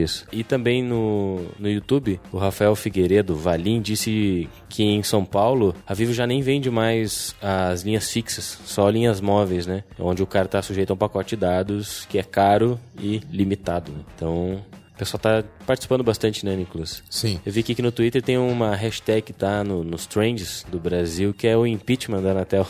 [0.00, 0.26] isso.
[0.32, 5.94] E também no, no YouTube, o Rafael Figueiredo Valim disse que em São Paulo a
[5.94, 9.84] Vivo já nem vende mais as linhas fixas, só linhas móveis, né?
[9.98, 13.92] Onde o cara está sujeito a um pacote de dados que é caro e limitado.
[13.92, 13.98] Né?
[14.16, 14.60] Então
[14.98, 17.04] o pessoal tá participando bastante, né, Nicolas?
[17.08, 17.38] Sim.
[17.46, 20.80] Eu vi aqui que no Twitter tem uma hashtag que tá no, nos trends do
[20.80, 22.66] Brasil, que é o impeachment da Anatel.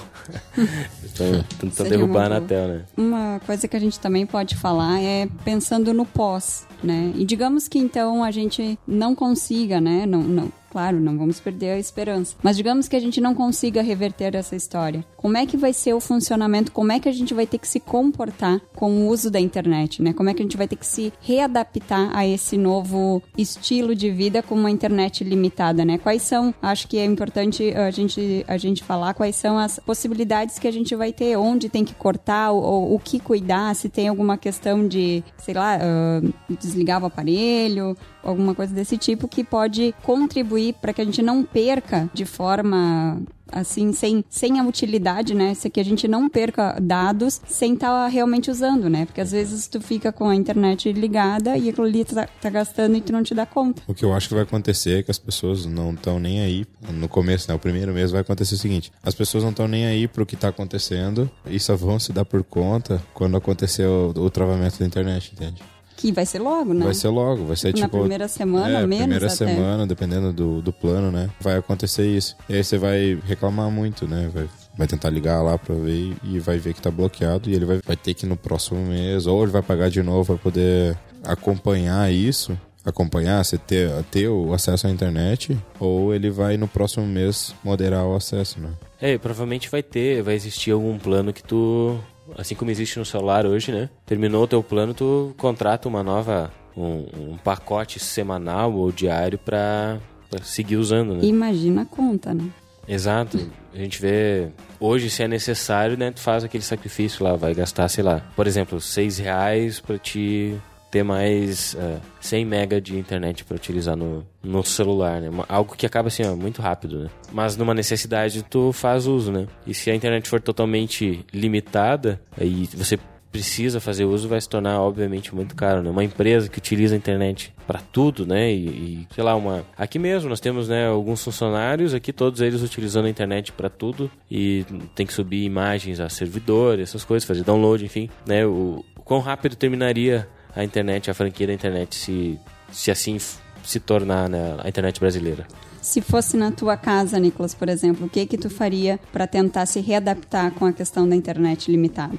[1.02, 2.84] Estão tentando derrubar a Anatel, né?
[2.94, 7.12] Uma coisa que a gente também pode falar é pensando no pós, né?
[7.16, 10.04] E digamos que então a gente não consiga, né?
[10.04, 12.36] Não, não, Claro, não vamos perder a esperança.
[12.42, 15.04] Mas digamos que a gente não consiga reverter essa história.
[15.16, 16.72] Como é que vai ser o funcionamento?
[16.72, 20.02] Como é que a gente vai ter que se comportar com o uso da internet,
[20.02, 20.12] né?
[20.12, 24.10] Como é que a gente vai ter que se readaptar a esse novo estilo de
[24.10, 25.98] vida com uma internet limitada, né?
[25.98, 30.58] Quais são, acho que é importante a gente, a gente falar quais são as possibilidades
[30.58, 34.08] que a gente vai ter, onde tem que cortar, ou, o que cuidar, se tem
[34.08, 39.94] alguma questão de, sei lá, uh, desligar o aparelho, alguma coisa desse tipo que pode
[40.02, 45.54] contribuir para que a gente não perca de forma assim, sem, sem a utilidade, né?
[45.54, 49.06] Se que a gente não perca dados sem estar tá realmente usando, né?
[49.06, 52.96] Porque às vezes tu fica com a internet ligada e aquilo ali tá, tá, gastando
[52.96, 53.82] e tu não te dá conta.
[53.86, 56.66] O que eu acho que vai acontecer é que as pessoas não estão nem aí.
[56.92, 57.54] No começo, né?
[57.54, 60.36] O primeiro mês vai acontecer o seguinte: as pessoas não estão nem aí pro que
[60.36, 64.86] tá acontecendo e só vão se dar por conta quando acontecer o, o travamento da
[64.86, 65.62] internet, entende?
[65.98, 66.84] Que vai ser logo, né?
[66.84, 67.96] Vai ser logo, vai ser Na tipo.
[67.96, 69.02] Na primeira semana, é, menos.
[69.02, 69.34] Primeira até.
[69.34, 71.28] semana, dependendo do, do plano, né?
[71.40, 72.36] Vai acontecer isso.
[72.48, 74.30] E aí você vai reclamar muito, né?
[74.32, 77.50] Vai, vai tentar ligar lá pra ver e vai ver que tá bloqueado.
[77.50, 80.00] E ele vai, vai ter que ir no próximo mês, ou ele vai pagar de
[80.00, 86.30] novo pra poder acompanhar isso acompanhar, você ter, ter o acesso à internet, ou ele
[86.30, 88.70] vai no próximo mês moderar o acesso, né?
[89.00, 91.98] É, provavelmente vai ter, vai existir algum plano que tu
[92.36, 93.88] assim como existe no celular hoje, né?
[94.04, 99.98] Terminou o teu plano, tu contrata uma nova, um, um pacote semanal ou diário para
[100.42, 101.24] seguir usando, né?
[101.24, 102.48] Imagina a conta, né?
[102.86, 103.38] Exato.
[103.74, 104.48] A gente vê
[104.80, 106.10] hoje se é necessário, né?
[106.10, 110.56] Tu faz aquele sacrifício lá, vai gastar, sei lá, por exemplo, seis reais para te
[110.90, 115.28] ter mais uh, é, 100 mega de internet para utilizar no, no celular, né?
[115.48, 117.10] Algo que acaba assim, ó, muito rápido, né?
[117.32, 119.46] Mas numa necessidade tu faz uso, né?
[119.66, 122.98] E se a internet for totalmente limitada, aí você
[123.30, 125.90] precisa fazer uso vai se tornar obviamente muito caro, né?
[125.90, 128.50] Uma empresa que utiliza a internet para tudo, né?
[128.50, 132.62] E, e, sei lá, uma aqui mesmo nós temos, né, alguns funcionários aqui todos eles
[132.62, 137.44] utilizando a internet para tudo e tem que subir imagens a servidor, essas coisas, fazer
[137.44, 138.46] download, enfim, né?
[138.46, 142.38] O, o quão rápido terminaria a internet, a franquia da internet, se,
[142.72, 143.18] se assim
[143.62, 145.46] se tornar né, a internet brasileira?
[145.80, 149.66] Se fosse na tua casa, Nicolas, por exemplo, o que que tu faria para tentar
[149.66, 152.18] se readaptar com a questão da internet limitada?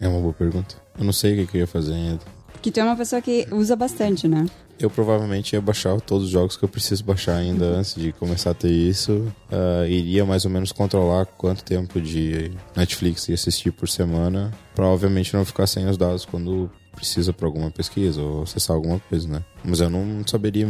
[0.00, 0.76] É uma boa pergunta.
[0.98, 2.20] Eu não sei o que, que eu ia fazer ainda.
[2.52, 4.46] Porque tu é uma pessoa que usa bastante, né?
[4.78, 7.78] Eu provavelmente ia baixar todos os jogos que eu preciso baixar ainda uhum.
[7.78, 9.12] antes de começar a ter isso.
[9.50, 14.50] Uh, iria mais ou menos controlar quanto tempo de Netflix ia assistir por semana.
[14.74, 19.00] Pra obviamente não ficar sem os dados quando precisa para alguma pesquisa ou acessar alguma
[19.00, 19.42] coisa, né?
[19.64, 20.66] Mas eu não saberia,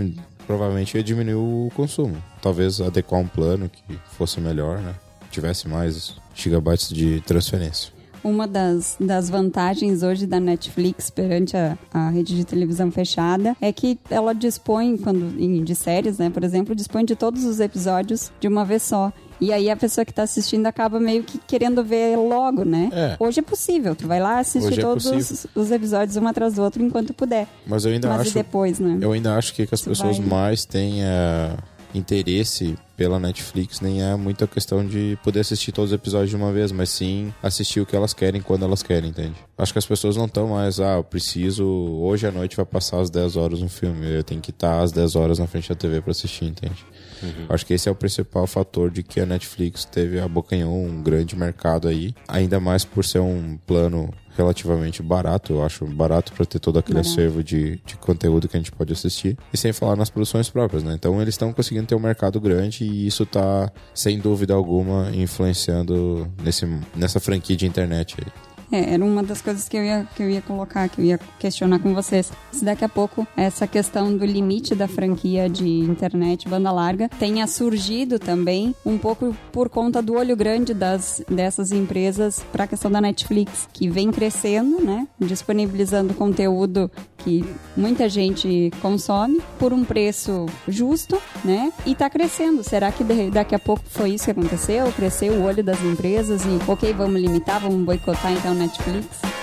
[0.47, 2.17] provavelmente ia diminuir o consumo.
[2.41, 4.95] Talvez adequar um plano que fosse melhor, né?
[5.31, 7.93] Tivesse mais gigabytes de transferência.
[8.25, 13.73] Uma das, das vantagens hoje da Netflix perante a, a rede de televisão fechada é
[13.73, 18.47] que ela dispõe, quando de séries, né, por exemplo, dispõe de todos os episódios de
[18.47, 19.13] uma vez só.
[19.43, 22.89] E aí a pessoa que tá assistindo acaba meio que querendo ver logo, né?
[22.93, 23.17] É.
[23.19, 26.63] Hoje é possível, tu vai lá assistir é todos os, os episódios um atrás do
[26.63, 27.49] outro enquanto puder.
[27.67, 28.35] Mas eu ainda Mas acho.
[28.35, 28.99] depois, né?
[29.01, 31.57] Eu ainda acho que, que as Isso pessoas vai- mais têm eh,
[31.93, 36.37] interesse pela Netflix nem é muito a questão de poder assistir todos os episódios de
[36.37, 39.35] uma vez, mas sim assistir o que elas querem quando elas querem, entende?
[39.59, 43.01] Acho que as pessoas não estão mais, ah, eu preciso, hoje à noite vai passar
[43.01, 45.75] às 10 horas um filme, eu tenho que estar às 10 horas na frente da
[45.75, 46.87] TV para assistir, entende?
[47.49, 51.37] Acho que esse é o principal fator de que a Netflix teve abocanhou um grande
[51.37, 56.59] mercado aí, ainda mais por ser um plano relativamente barato, eu acho barato para ter
[56.59, 57.13] todo aquele Barato.
[57.13, 60.83] acervo de, de conteúdo que a gente pode assistir, e sem falar nas produções próprias,
[60.83, 60.95] né?
[60.95, 66.27] Então eles estão conseguindo ter um mercado grande e isso tá, sem dúvida alguma, influenciando
[66.43, 68.52] nesse, nessa franquia de internet aí.
[68.73, 71.21] É, era uma das coisas que eu, ia, que eu ia colocar, que eu ia
[71.39, 72.33] questionar com vocês.
[72.51, 77.47] Se daqui a pouco essa questão do limite da franquia de internet banda larga tenha
[77.47, 82.91] surgido também um pouco por conta do olho grande das, dessas empresas para a questão
[82.91, 85.07] da Netflix, que vem crescendo, né?
[85.21, 86.91] Disponibilizando conteúdo
[87.25, 87.45] que
[87.77, 91.73] muita gente consome por um preço justo, né?
[91.87, 92.63] E tá crescendo.
[92.63, 94.91] Será que daqui a pouco foi isso que aconteceu?
[94.93, 99.42] Cresceu o olho das empresas e, ok, vamos limitar, vamos boicotar então Netflix?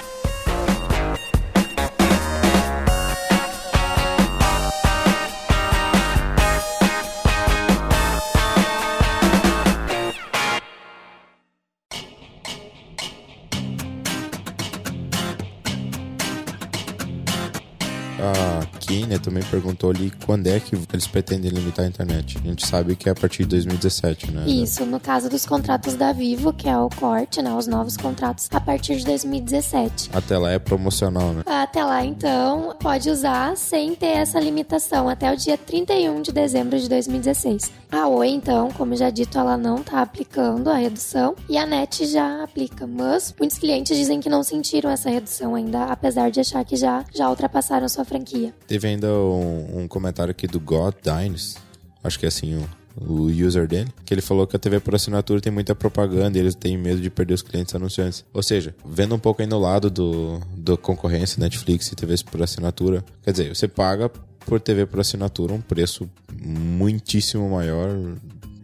[19.10, 22.38] A Kenia também perguntou ali quando é que eles pretendem limitar a internet.
[22.44, 24.48] A gente sabe que é a partir de 2017, né?
[24.48, 27.52] Isso, no caso dos contratos da Vivo, que é o corte, né?
[27.52, 30.12] Os novos contratos a partir de 2017.
[30.14, 31.42] Até lá é promocional, né?
[31.46, 36.80] Até lá, então, pode usar sem ter essa limitação até o dia 31 de dezembro
[36.80, 37.72] de 2016.
[37.92, 42.06] A Oi, então, como já dito, ela não tá aplicando a redução e a NET
[42.06, 46.64] já aplica, mas muitos clientes dizem que não sentiram essa redução ainda, apesar de achar
[46.64, 48.54] que já, já ultrapassaram sua franquia.
[48.68, 51.56] Teve ainda um, um comentário aqui do God Dines,
[52.04, 52.70] acho que é assim o,
[53.02, 56.42] o user dele, que ele falou que a TV por assinatura tem muita propaganda e
[56.42, 58.26] eles têm medo de perder os clientes anunciantes.
[58.34, 62.42] Ou seja, vendo um pouco aí no lado do, do concorrência Netflix e TVs por
[62.42, 64.10] assinatura, quer dizer, você paga
[64.46, 66.10] por TV por assinatura um preço
[66.42, 67.90] muitíssimo maior,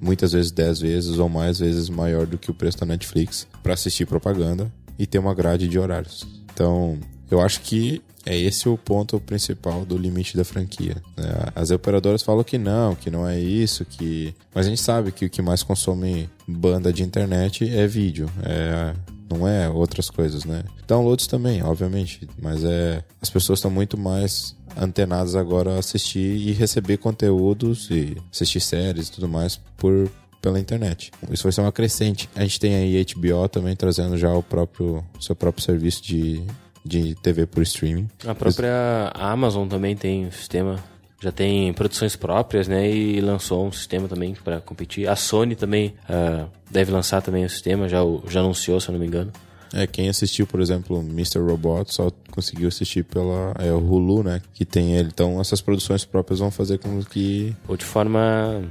[0.02, 3.74] muitas vezes 10 vezes ou mais vezes maior do que o preço da Netflix para
[3.74, 6.26] assistir propaganda e ter uma grade de horários.
[6.54, 6.98] Então,
[7.30, 10.95] eu acho que é esse o ponto principal do limite da franquia.
[11.15, 11.51] né?
[11.55, 14.33] As operadoras falam que não, que não é isso, que.
[14.53, 18.93] Mas a gente sabe que o que mais consome banda de internet é vídeo, é
[19.29, 20.63] não é outras coisas, né?
[20.88, 26.51] Downloads também, obviamente, mas é as pessoas estão muito mais antenadas agora a assistir e
[26.51, 30.09] receber conteúdos e assistir séries e tudo mais por
[30.41, 31.11] pela internet.
[31.31, 32.29] Isso vai ser uma crescente.
[32.35, 36.43] A gente tem aí HBO também trazendo já o próprio seu próprio serviço de
[36.86, 38.08] de TV por streaming.
[38.26, 40.82] A própria Amazon também tem um sistema,
[41.21, 42.89] já tem produções próprias, né?
[42.89, 45.10] E lançou um sistema também para competir.
[45.10, 49.00] A Sony também ah, deve lançar também o sistema, já, já anunciou, se eu não
[49.00, 49.32] me engano.
[49.74, 51.39] É, quem assistiu, por exemplo, Mr.
[51.39, 54.41] Robot só conseguiu assistir pela é, o Hulu, né?
[54.54, 55.10] Que tem ele.
[55.12, 58.63] Então, essas produções próprias vão fazer com que Ou de forma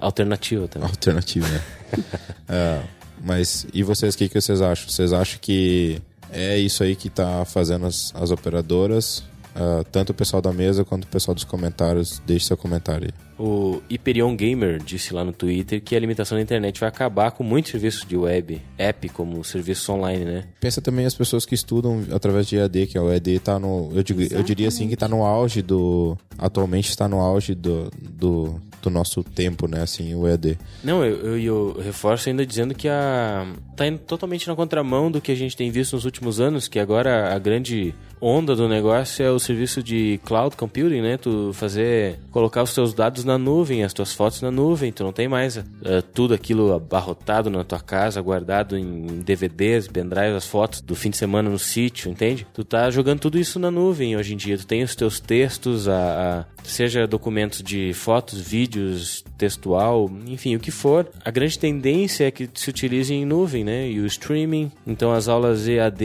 [0.00, 0.88] alternativa também.
[0.88, 1.60] alternativa, né?
[2.48, 2.80] É,
[3.24, 4.88] mas e vocês, o que, que vocês acham?
[4.88, 6.00] Vocês acham que
[6.32, 9.22] é isso aí que tá fazendo as, as operadoras?
[9.58, 13.26] Ah, tanto o pessoal da mesa quanto o pessoal dos comentários, deixe seu comentário aí.
[13.42, 17.42] O Hyperion Gamer disse lá no Twitter que a limitação da internet vai acabar com
[17.42, 20.44] muitos serviços de web, app, como serviços online, né?
[20.60, 23.90] Pensa também as pessoas que estudam através de EAD, que é o EAD tá no.
[23.94, 26.18] Eu, digo- eu diria assim que tá no auge do.
[26.38, 29.82] Atualmente está no auge do, do, do nosso tempo, né?
[29.82, 30.58] Assim, o EAD.
[30.82, 33.46] Não, eu, eu, eu reforço ainda dizendo que a
[33.76, 36.78] tá indo totalmente na contramão do que a gente tem visto nos últimos anos, que
[36.78, 41.16] agora a grande onda do negócio é o serviço de cloud computing, né?
[41.18, 45.12] Tu fazer colocar os teus dados na nuvem, as tuas fotos na nuvem, tu não
[45.12, 50.80] tem mais eh, tudo aquilo abarrotado na tua casa, guardado em DVDs, pendrives, as fotos
[50.80, 52.46] do fim de semana no sítio, entende?
[52.54, 54.56] Tu tá jogando tudo isso na nuvem hoje em dia.
[54.56, 60.54] Tu tem os teus textos, a, a- seja documentos de fotos, vídeos vídeos, textual, enfim,
[60.54, 61.08] o que for.
[61.24, 63.88] A grande tendência é que se utilize em nuvem, né?
[63.88, 64.70] E o streaming.
[64.86, 66.04] Então as aulas EAD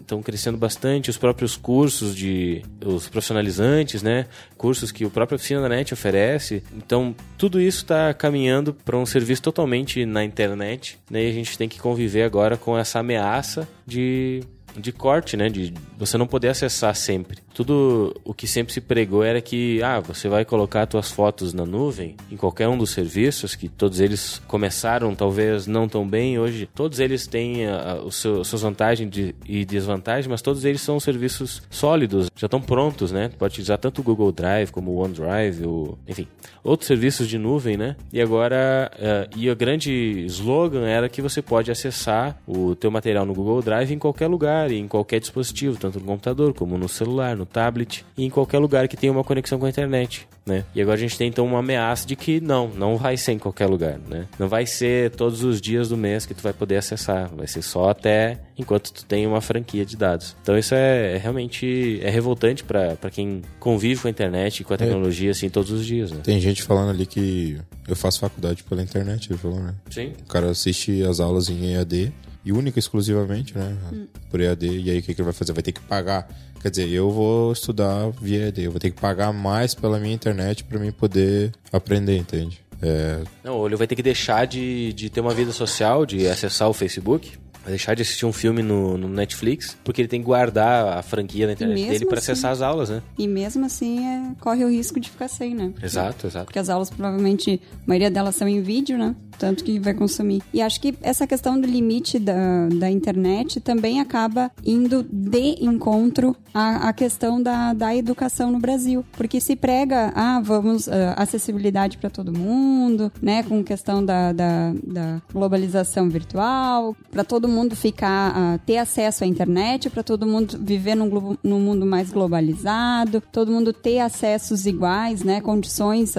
[0.00, 4.26] estão crescendo bastante, os próprios cursos de os profissionalizantes, né?
[4.56, 6.62] Cursos que o próprio Oficina da Net oferece.
[6.76, 11.24] Então tudo isso está caminhando para um serviço totalmente na internet, né?
[11.24, 14.42] E a gente tem que conviver agora com essa ameaça de
[14.76, 15.48] de corte, né?
[15.48, 15.72] De
[16.06, 17.38] você não poder acessar sempre.
[17.54, 21.64] Tudo o que sempre se pregou era que, ah, você vai colocar suas fotos na
[21.64, 26.68] nuvem, em qualquer um dos serviços, que todos eles começaram talvez não tão bem, hoje
[26.74, 30.80] todos eles têm a, a, seu, as suas vantagens de, e desvantagens, mas todos eles
[30.80, 33.30] são serviços sólidos, já estão prontos, né?
[33.38, 36.26] Pode utilizar tanto o Google Drive como o OneDrive, ou, enfim,
[36.64, 37.96] outros serviços de nuvem, né?
[38.12, 43.24] E agora, uh, e o grande slogan era que você pode acessar o teu material
[43.24, 47.36] no Google Drive em qualquer lugar, em qualquer dispositivo, tanto no computador como no celular,
[47.36, 50.64] no tablet e em qualquer lugar que tenha uma conexão com a internet, né?
[50.74, 53.38] E agora a gente tem então uma ameaça de que não, não vai ser em
[53.38, 54.26] qualquer lugar, né?
[54.38, 57.62] Não vai ser todos os dias do mês que tu vai poder acessar, vai ser
[57.62, 60.36] só até enquanto tu tem uma franquia de dados.
[60.42, 64.72] Então isso é, é realmente é revoltante para quem convive com a internet e com
[64.72, 64.78] a é.
[64.78, 65.32] tecnologia é.
[65.32, 66.20] assim todos os dias, né?
[66.22, 69.74] Tem gente falando ali que eu faço faculdade pela internet, ele falou, né?
[69.90, 70.12] Sim.
[70.24, 72.12] O cara assiste as aulas em EAD
[72.44, 73.76] e única exclusivamente, né?
[73.92, 74.06] Hum.
[74.30, 74.66] Por EAD.
[74.66, 75.52] E aí o que, que ele vai fazer?
[75.52, 76.28] Vai ter que pagar.
[76.60, 78.62] Quer dizer, eu vou estudar via EAD.
[78.62, 82.60] Eu vou ter que pagar mais pela minha internet para mim poder aprender, entende?
[82.80, 83.22] É...
[83.44, 86.72] Não, ele vai ter que deixar de, de ter uma vida social, de acessar o
[86.72, 87.32] Facebook
[87.70, 91.46] deixar de assistir um filme no, no, Netflix, porque ele tem que guardar a franquia
[91.46, 93.02] na internet dele para assim, acessar as aulas, né?
[93.16, 95.70] E mesmo assim, é, corre o risco de ficar sem, né?
[95.72, 96.46] Porque, exato, exato.
[96.46, 99.14] Porque as aulas, provavelmente, a maioria delas são em vídeo, né?
[99.38, 100.42] Tanto que vai consumir.
[100.52, 106.36] E acho que essa questão do limite da, da internet também acaba indo de encontro
[106.52, 109.04] à, à questão da, da educação no Brasil.
[109.12, 113.42] Porque se prega, ah, vamos, uh, acessibilidade para todo mundo, né?
[113.42, 119.26] Com questão da, da, da globalização virtual, para todo mundo ficar, uh, ter acesso à
[119.26, 125.22] internet, para todo mundo viver num, num mundo mais globalizado, todo mundo ter acessos iguais,
[125.22, 125.40] né?
[125.40, 126.14] Condições,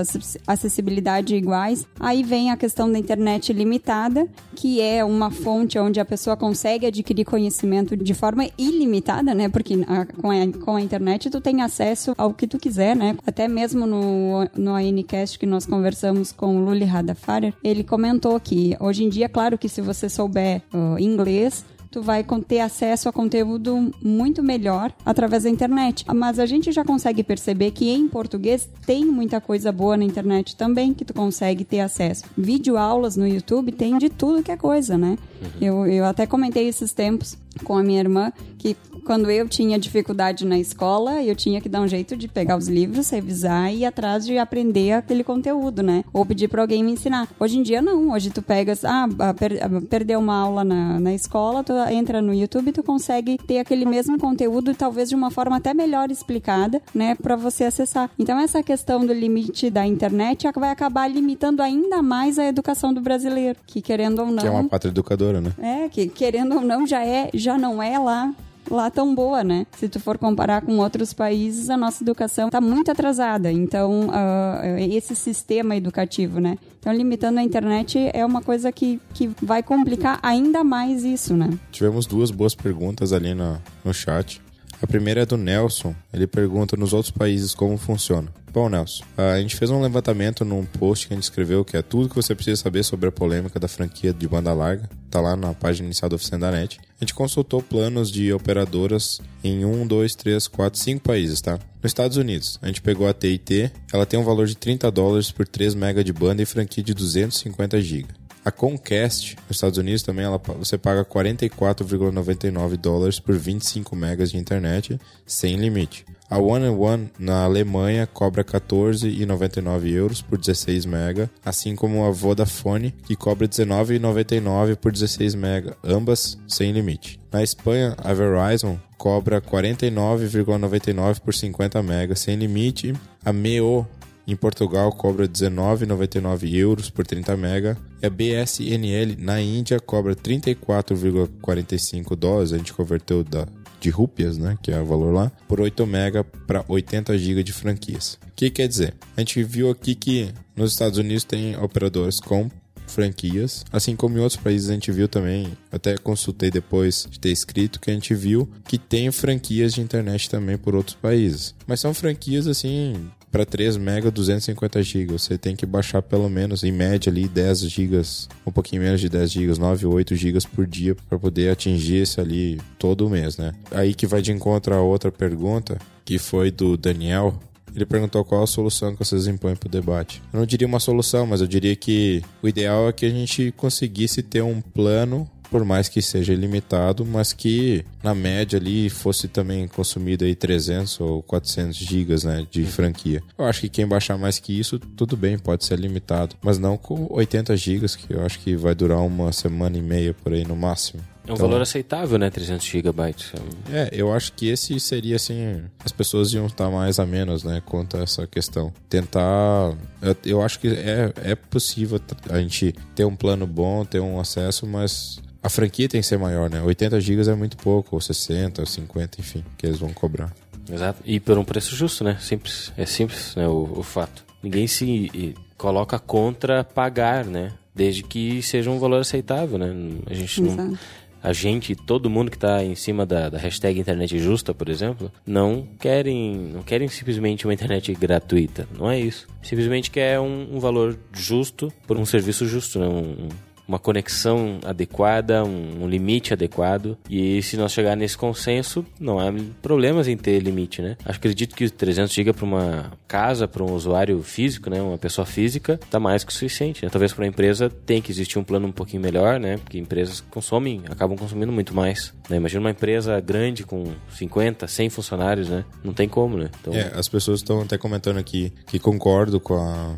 [0.45, 1.85] acessibilidade iguais.
[1.99, 6.85] Aí vem a questão da internet limitada, que é uma fonte onde a pessoa consegue
[6.85, 9.49] adquirir conhecimento de forma ilimitada, né?
[9.49, 13.15] Porque a, com, a, com a internet tu tem acesso ao que tu quiser, né?
[13.25, 18.75] Até mesmo no, no ANCast que nós conversamos com o Luli Hadafarer, ele comentou que
[18.79, 23.07] hoje em dia, claro que se você souber uh, inglês, inglês, tu vai ter acesso
[23.07, 26.03] a conteúdo muito melhor através da internet.
[26.13, 30.55] Mas a gente já consegue perceber que em português tem muita coisa boa na internet
[30.55, 32.25] também que tu consegue ter acesso.
[32.37, 35.17] Vídeo aulas no YouTube tem de tudo que é coisa, né?
[35.43, 35.85] Uhum.
[35.85, 40.45] Eu, eu até comentei esses tempos com a minha irmã que quando eu tinha dificuldade
[40.45, 43.85] na escola, eu tinha que dar um jeito de pegar os livros, revisar e ir
[43.85, 46.05] atrás de aprender aquele conteúdo, né?
[46.13, 47.27] Ou pedir para alguém me ensinar.
[47.39, 48.11] Hoje em dia, não.
[48.11, 52.69] Hoje tu pegas, ah, per, perdeu uma aula na, na escola, tu entra no YouTube
[52.69, 57.15] e tu consegue ter aquele mesmo conteúdo, talvez de uma forma até melhor explicada, né?
[57.15, 58.09] Para você acessar.
[58.17, 63.01] Então, essa questão do limite da internet vai acabar limitando ainda mais a educação do
[63.01, 64.37] brasileiro, que querendo ou não.
[64.37, 65.53] Que é uma pátria educadora, né?
[65.57, 68.33] É, que querendo ou não já é, já não é lá
[68.69, 69.65] lá tão boa, né?
[69.77, 73.51] Se tu for comparar com outros países, a nossa educação está muito atrasada.
[73.51, 76.57] Então, uh, esse sistema educativo, né?
[76.79, 81.49] Então, limitando a internet é uma coisa que, que vai complicar ainda mais isso, né?
[81.71, 84.41] Tivemos duas boas perguntas ali no, no chat.
[84.83, 85.95] A primeira é do Nelson.
[86.13, 88.27] Ele pergunta nos outros países como funciona.
[88.51, 91.81] Bom, Nelson, a gente fez um levantamento num post que a gente escreveu que é
[91.81, 94.89] tudo que você precisa saber sobre a polêmica da franquia de banda larga.
[95.09, 96.79] Tá lá na página inicial da Oficina da NET.
[96.99, 101.53] A gente consultou planos de operadoras em 1, 2, 3, 4, 5 países, tá?
[101.53, 105.31] Nos Estados Unidos, a gente pegou a TIT, ela tem um valor de 30 dólares
[105.31, 108.07] por 3 MB de banda e franquia de 250 GB.
[108.45, 114.37] A Comcast, nos Estados Unidos também, ela, você paga 44,99 dólares por 25 megas de
[114.37, 116.05] internet sem limite.
[116.29, 122.91] A One One na Alemanha cobra 14,99 euros por 16 mega, assim como a Vodafone
[123.05, 127.19] que cobra 19,99 por 16 mega, ambas sem limite.
[127.31, 132.93] Na Espanha, a Verizon cobra 49,99 por 50 mega sem limite.
[133.23, 133.87] A Meo
[134.31, 137.77] em Portugal cobra 19,99 euros por 30 mega.
[138.01, 142.53] E a BSNL na Índia cobra 34,45 dólares.
[142.53, 143.47] A gente converteu da
[143.83, 147.51] de rúpias, né, que é o valor lá, por 8 mega para 80 GB de
[147.51, 148.17] franquias.
[148.25, 148.95] O que quer dizer?
[149.17, 152.49] A gente viu aqui que nos Estados Unidos tem operadores com
[152.87, 157.31] franquias, assim como em outros países a gente viu também, até consultei depois de ter
[157.31, 161.53] escrito que a gente viu que tem franquias de internet também por outros países.
[161.67, 165.13] Mas são franquias assim para 3 mega 250 GB.
[165.13, 168.01] Você tem que baixar pelo menos, em média, ali 10 GB,
[168.45, 172.03] um pouquinho menos de 10 GB, 9 ou 8 GB por dia para poder atingir
[172.03, 173.53] esse ali todo mês, né?
[173.71, 177.33] Aí que vai de encontro a outra pergunta, que foi do Daniel,
[177.75, 180.21] ele perguntou qual a solução que vocês impõem para o debate.
[180.31, 183.51] Eu não diria uma solução, mas eu diria que o ideal é que a gente
[183.57, 189.27] conseguisse ter um plano por mais que seja ilimitado, mas que na média ali fosse
[189.27, 193.21] também consumido aí 300 ou 400 gigas, né, de franquia.
[193.37, 196.75] Eu acho que quem baixar mais que isso, tudo bem, pode ser limitado, mas não
[196.75, 200.43] com 80 gigas, que eu acho que vai durar uma semana e meia por aí
[200.43, 201.03] no máximo.
[201.25, 202.29] É um então, valor aceitável, né?
[202.29, 203.31] 300 gigabytes.
[203.71, 205.63] É, eu acho que esse seria assim.
[205.85, 207.61] As pessoas iam estar mais a menos, né?
[207.65, 208.73] Quanto a essa questão.
[208.89, 209.73] Tentar.
[210.01, 211.97] Eu, eu acho que é, é possível
[212.29, 216.17] a gente ter um plano bom, ter um acesso, mas a franquia tem que ser
[216.17, 216.61] maior, né?
[216.61, 220.33] 80 GB é muito pouco, ou 60, ou 50, enfim, que eles vão cobrar.
[220.71, 221.01] Exato.
[221.05, 222.17] E por um preço justo, né?
[222.21, 222.71] Simples.
[222.77, 223.47] É simples, né?
[223.47, 224.23] O, o fato.
[224.41, 227.51] Ninguém se coloca contra pagar, né?
[227.75, 229.73] Desde que seja um valor aceitável, né?
[230.09, 230.61] A gente Exato.
[230.61, 230.77] não
[231.23, 235.09] a gente, todo mundo que está em cima da, da, hashtag internet justa, por exemplo,
[235.25, 238.67] não querem, não querem simplesmente uma internet gratuita.
[238.77, 239.25] Não é isso.
[239.41, 242.87] Simplesmente quer um, um valor justo por um serviço justo, né?
[242.87, 243.29] Um,
[243.67, 246.97] uma conexão adequada, um, limite adequado.
[247.09, 250.97] E se nós chegar nesse consenso, não há problemas em ter limite, né?
[251.05, 255.79] Acredito que 300 GB para uma casa, para um usuário físico, né, uma pessoa física,
[255.89, 256.83] tá mais que o suficiente.
[256.83, 256.89] Né?
[256.89, 259.57] Talvez para uma empresa tem que existir um plano um pouquinho melhor, né?
[259.57, 262.13] Porque empresas consomem, acabam consumindo muito mais.
[262.29, 262.37] Né?
[262.37, 265.63] Imagina uma empresa grande com 50, 100 funcionários, né?
[265.83, 266.49] Não tem como, né?
[266.61, 266.73] Então...
[266.73, 269.97] É, as pessoas estão até comentando aqui que concordo com a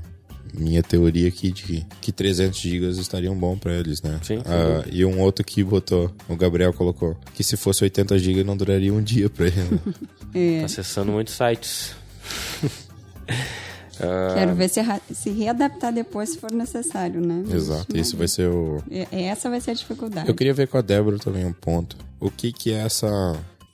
[0.57, 4.19] minha teoria aqui de que 300 gigas estariam bom para eles, né?
[4.23, 8.45] Sim, ah, e um outro que botou, o Gabriel colocou, que se fosse 80 gigas
[8.45, 9.79] não duraria um dia para ele.
[10.33, 10.59] é.
[10.59, 11.95] Tá acessando muitos sites.
[14.33, 14.81] Quero ver se,
[15.13, 17.43] se readaptar depois se for necessário, né?
[17.49, 18.83] Exato, isso vai ser o...
[19.09, 20.27] Essa vai ser a dificuldade.
[20.27, 21.95] Eu queria ver com a Débora também um ponto.
[22.19, 23.07] O que que é essa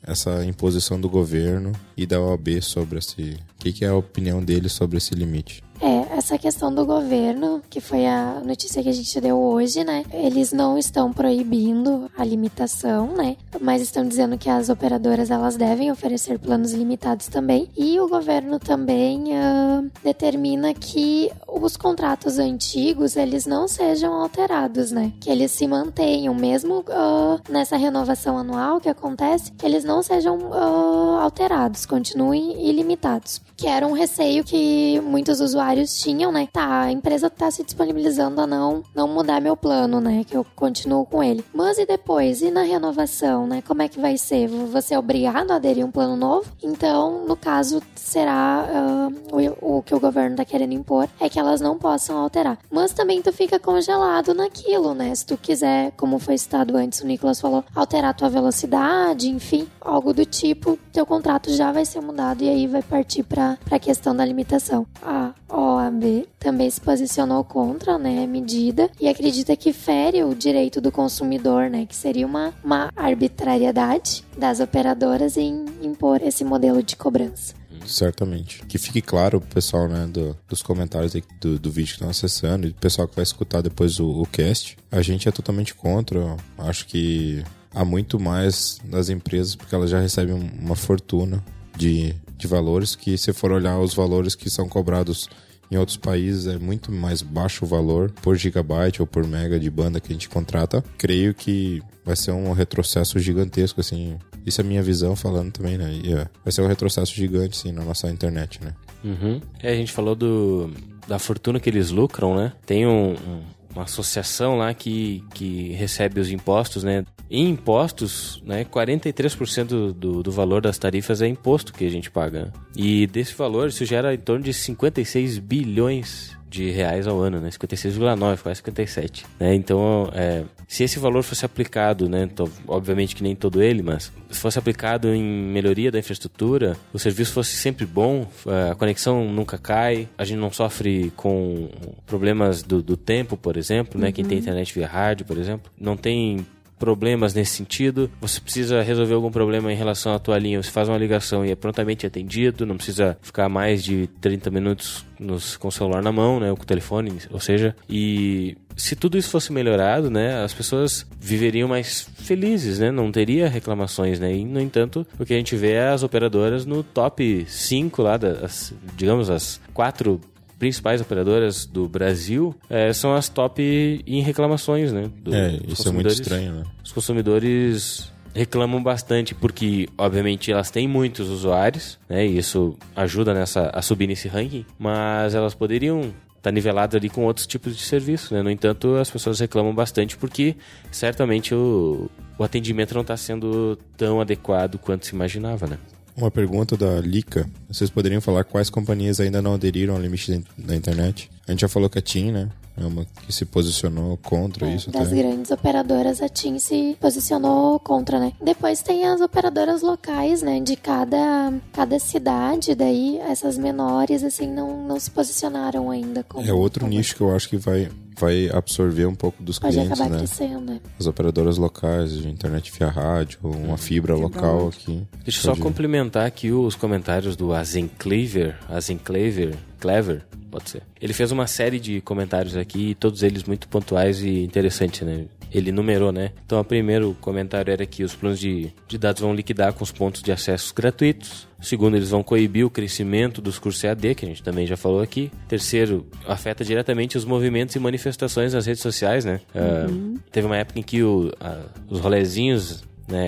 [0.03, 3.37] essa imposição do governo e da OAB sobre esse...
[3.59, 5.63] O que que é a opinião deles sobre esse limite?
[5.81, 10.05] É, essa questão do governo, que foi a notícia que a gente deu hoje, né?
[10.13, 13.35] Eles não estão proibindo a limitação, né?
[13.59, 17.67] Mas estão dizendo que as operadoras elas devem oferecer planos limitados também.
[17.75, 25.11] E o governo também uh, determina que os contratos antigos eles não sejam alterados, né?
[25.19, 30.37] Que eles se mantenham, mesmo uh, nessa renovação anual que acontece, que eles não sejam
[30.37, 33.41] uh, alterados, continuem ilimitados.
[33.57, 36.47] Que era um receio que muitos usuários usuários tinham, né?
[36.51, 40.23] Tá, a empresa tá se disponibilizando a não, não mudar meu plano, né?
[40.23, 41.43] Que eu continuo com ele.
[41.53, 42.41] Mas e depois?
[42.41, 43.61] E na renovação, né?
[43.65, 44.47] Como é que vai ser?
[44.47, 46.51] Você é obrigado a aderir um plano novo?
[46.61, 51.39] Então, no caso, será uh, o, o, que o governo tá querendo impor é que
[51.39, 52.57] elas não possam alterar.
[52.69, 55.13] Mas também tu fica congelado naquilo, né?
[55.15, 60.13] Se tu quiser, como foi citado antes, o Nicolas falou, alterar tua velocidade, enfim, algo
[60.13, 64.15] do tipo, teu contrato já vai ser mudado e aí vai partir para a questão
[64.15, 64.85] da limitação.
[65.01, 65.31] A
[65.61, 70.91] OAB também se posicionou contra né, a medida e acredita que fere o direito do
[70.91, 77.53] consumidor, né, que seria uma, uma arbitrariedade das operadoras em impor esse modelo de cobrança.
[77.85, 78.63] Certamente.
[78.67, 82.67] Que fique claro pro pessoal, né, do, dos comentários do, do vídeo que estão acessando
[82.67, 84.77] e do pessoal que vai escutar depois o, o cast.
[84.91, 86.37] A gente é totalmente contra.
[86.57, 87.43] Acho que
[87.73, 91.43] há muito mais das empresas, porque elas já recebem uma fortuna
[91.75, 95.29] de, de valores, que se for olhar os valores que são cobrados
[95.71, 99.69] em outros países é muito mais baixo o valor por gigabyte ou por mega de
[99.69, 100.83] banda que a gente contrata.
[100.97, 104.17] Creio que vai ser um retrocesso gigantesco, assim.
[104.45, 106.01] Isso é minha visão falando também, né?
[106.05, 108.73] É, vai ser um retrocesso gigante, sim, na nossa internet, né?
[109.03, 109.39] Uhum.
[109.61, 110.71] É, a gente falou do,
[111.07, 112.51] da fortuna que eles lucram, né?
[112.65, 113.41] Tem um, um
[113.73, 117.05] uma associação lá que, que recebe os impostos, né?
[117.29, 122.51] Em impostos, né, 43% do, do valor das tarifas é imposto que a gente paga.
[122.75, 127.49] E desse valor, isso gera em torno de 56 bilhões de reais ao ano, né?
[127.49, 129.25] 56,9, quase 57.
[129.39, 129.55] Né?
[129.55, 132.23] Então, é, se esse valor fosse aplicado, né?
[132.23, 136.99] Então, obviamente que nem todo ele, mas se fosse aplicado em melhoria da infraestrutura, o
[136.99, 138.27] serviço fosse sempre bom,
[138.69, 141.69] a conexão nunca cai, a gente não sofre com
[142.05, 144.07] problemas do, do tempo, por exemplo, né?
[144.07, 144.13] Uhum.
[144.13, 144.41] Quem tem uhum.
[144.41, 146.45] internet via rádio, por exemplo, não tem
[146.81, 148.09] problemas nesse sentido.
[148.19, 151.51] Você precisa resolver algum problema em relação à tua linha, você faz uma ligação e
[151.51, 156.11] é prontamente atendido, não precisa ficar mais de 30 minutos nos, com o celular na
[156.11, 160.43] mão, né, ou com o telefone, ou seja, e se tudo isso fosse melhorado, né,
[160.43, 165.35] as pessoas viveriam mais felizes, né, não teria reclamações, né, e no entanto, o que
[165.35, 170.19] a gente vê é as operadoras no top 5 lá, das, digamos, as quatro
[170.61, 175.09] principais operadoras do Brasil é, são as top em reclamações, né?
[175.17, 176.63] Do, é, isso é muito estranho, né?
[176.83, 182.27] Os consumidores reclamam bastante porque, obviamente, elas têm muitos usuários, né?
[182.27, 187.09] E isso ajuda nessa a subir nesse ranking, mas elas poderiam estar tá niveladas ali
[187.09, 188.43] com outros tipos de serviço, né?
[188.43, 190.55] No entanto, as pessoas reclamam bastante porque
[190.91, 192.07] certamente o,
[192.37, 195.79] o atendimento não está sendo tão adequado quanto se imaginava, né?
[196.15, 197.49] Uma pergunta da Lica.
[197.69, 201.29] Vocês poderiam falar quais companhias ainda não aderiram ao limite da internet?
[201.47, 202.49] A gente já falou que a TIM, né?
[202.77, 204.89] É uma que se posicionou contra é, isso.
[204.91, 205.15] Das até.
[205.15, 208.33] grandes operadoras, a TIM se posicionou contra, né?
[208.41, 210.59] Depois tem as operadoras locais, né?
[210.59, 216.23] De cada, cada cidade, daí essas menores, assim, não, não se posicionaram ainda.
[216.23, 216.93] Como, é outro como...
[216.93, 217.89] nicho que eu acho que vai
[218.21, 220.17] vai absorver um pouco dos Pode clientes, acabar né?
[220.19, 220.81] crescendo.
[220.99, 225.03] As operadoras locais de internet via rádio, uma fibra local aqui.
[225.23, 230.83] Deixa eu só complementar aqui os comentários do Azenclaver, Azenclaver, Clever, pode ser.
[231.01, 235.25] Ele fez uma série de comentários aqui, todos eles muito pontuais e interessantes, né?
[235.53, 236.31] Ele numerou, né?
[236.45, 239.91] Então, o primeiro comentário era que os planos de, de dados vão liquidar com os
[239.91, 241.47] pontos de acesso gratuitos.
[241.61, 245.01] Segundo, eles vão coibir o crescimento dos cursos EAD, que a gente também já falou
[245.01, 245.31] aqui.
[245.47, 249.41] Terceiro, afeta diretamente os movimentos e manifestações nas redes sociais, né?
[249.53, 250.15] Uhum.
[250.15, 252.83] Uh, teve uma época em que o, a, os rolezinhos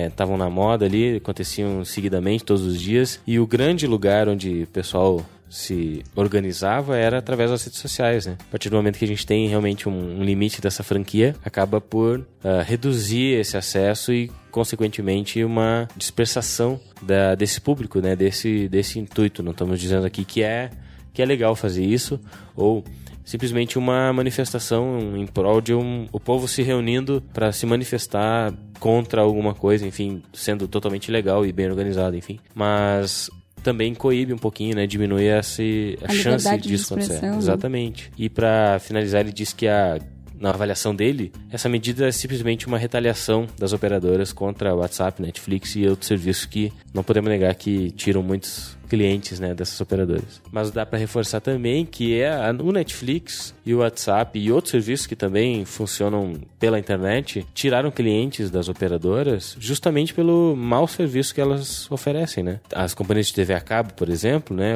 [0.08, 3.20] estavam né, na moda ali, aconteciam seguidamente todos os dias.
[3.26, 5.24] E o grande lugar onde o pessoal
[5.54, 8.36] se organizava era através das redes sociais, né?
[8.40, 11.80] A partir do momento que a gente tem realmente um, um limite dessa franquia, acaba
[11.80, 18.16] por uh, reduzir esse acesso e consequentemente uma dispersação da, desse público, né?
[18.16, 19.44] Desse, desse intuito.
[19.44, 20.70] Não estamos dizendo aqui que é
[21.12, 22.20] que é legal fazer isso
[22.56, 22.82] ou
[23.24, 29.22] simplesmente uma manifestação em prol de um, o povo se reunindo para se manifestar contra
[29.22, 32.40] alguma coisa, enfim, sendo totalmente legal e bem organizado, enfim.
[32.52, 33.30] Mas
[33.64, 34.86] também coíbe um pouquinho, né?
[34.86, 35.62] Diminui essa,
[36.02, 37.22] a, a chance disso acontecer.
[37.22, 37.36] Né?
[37.36, 38.12] Exatamente.
[38.16, 39.98] E para finalizar, ele diz que a
[40.38, 45.74] na avaliação dele, essa medida é simplesmente uma retaliação das operadoras contra o WhatsApp, Netflix
[45.76, 50.40] e outros serviços que não podemos negar que tiram muitos clientes né, dessas operadoras.
[50.52, 52.30] Mas dá para reforçar também que é
[52.62, 58.50] o Netflix e o WhatsApp e outros serviços que também funcionam pela internet tiraram clientes
[58.50, 62.60] das operadoras justamente pelo mau serviço que elas oferecem, né?
[62.72, 64.74] As companhias de TV a cabo, por exemplo, né?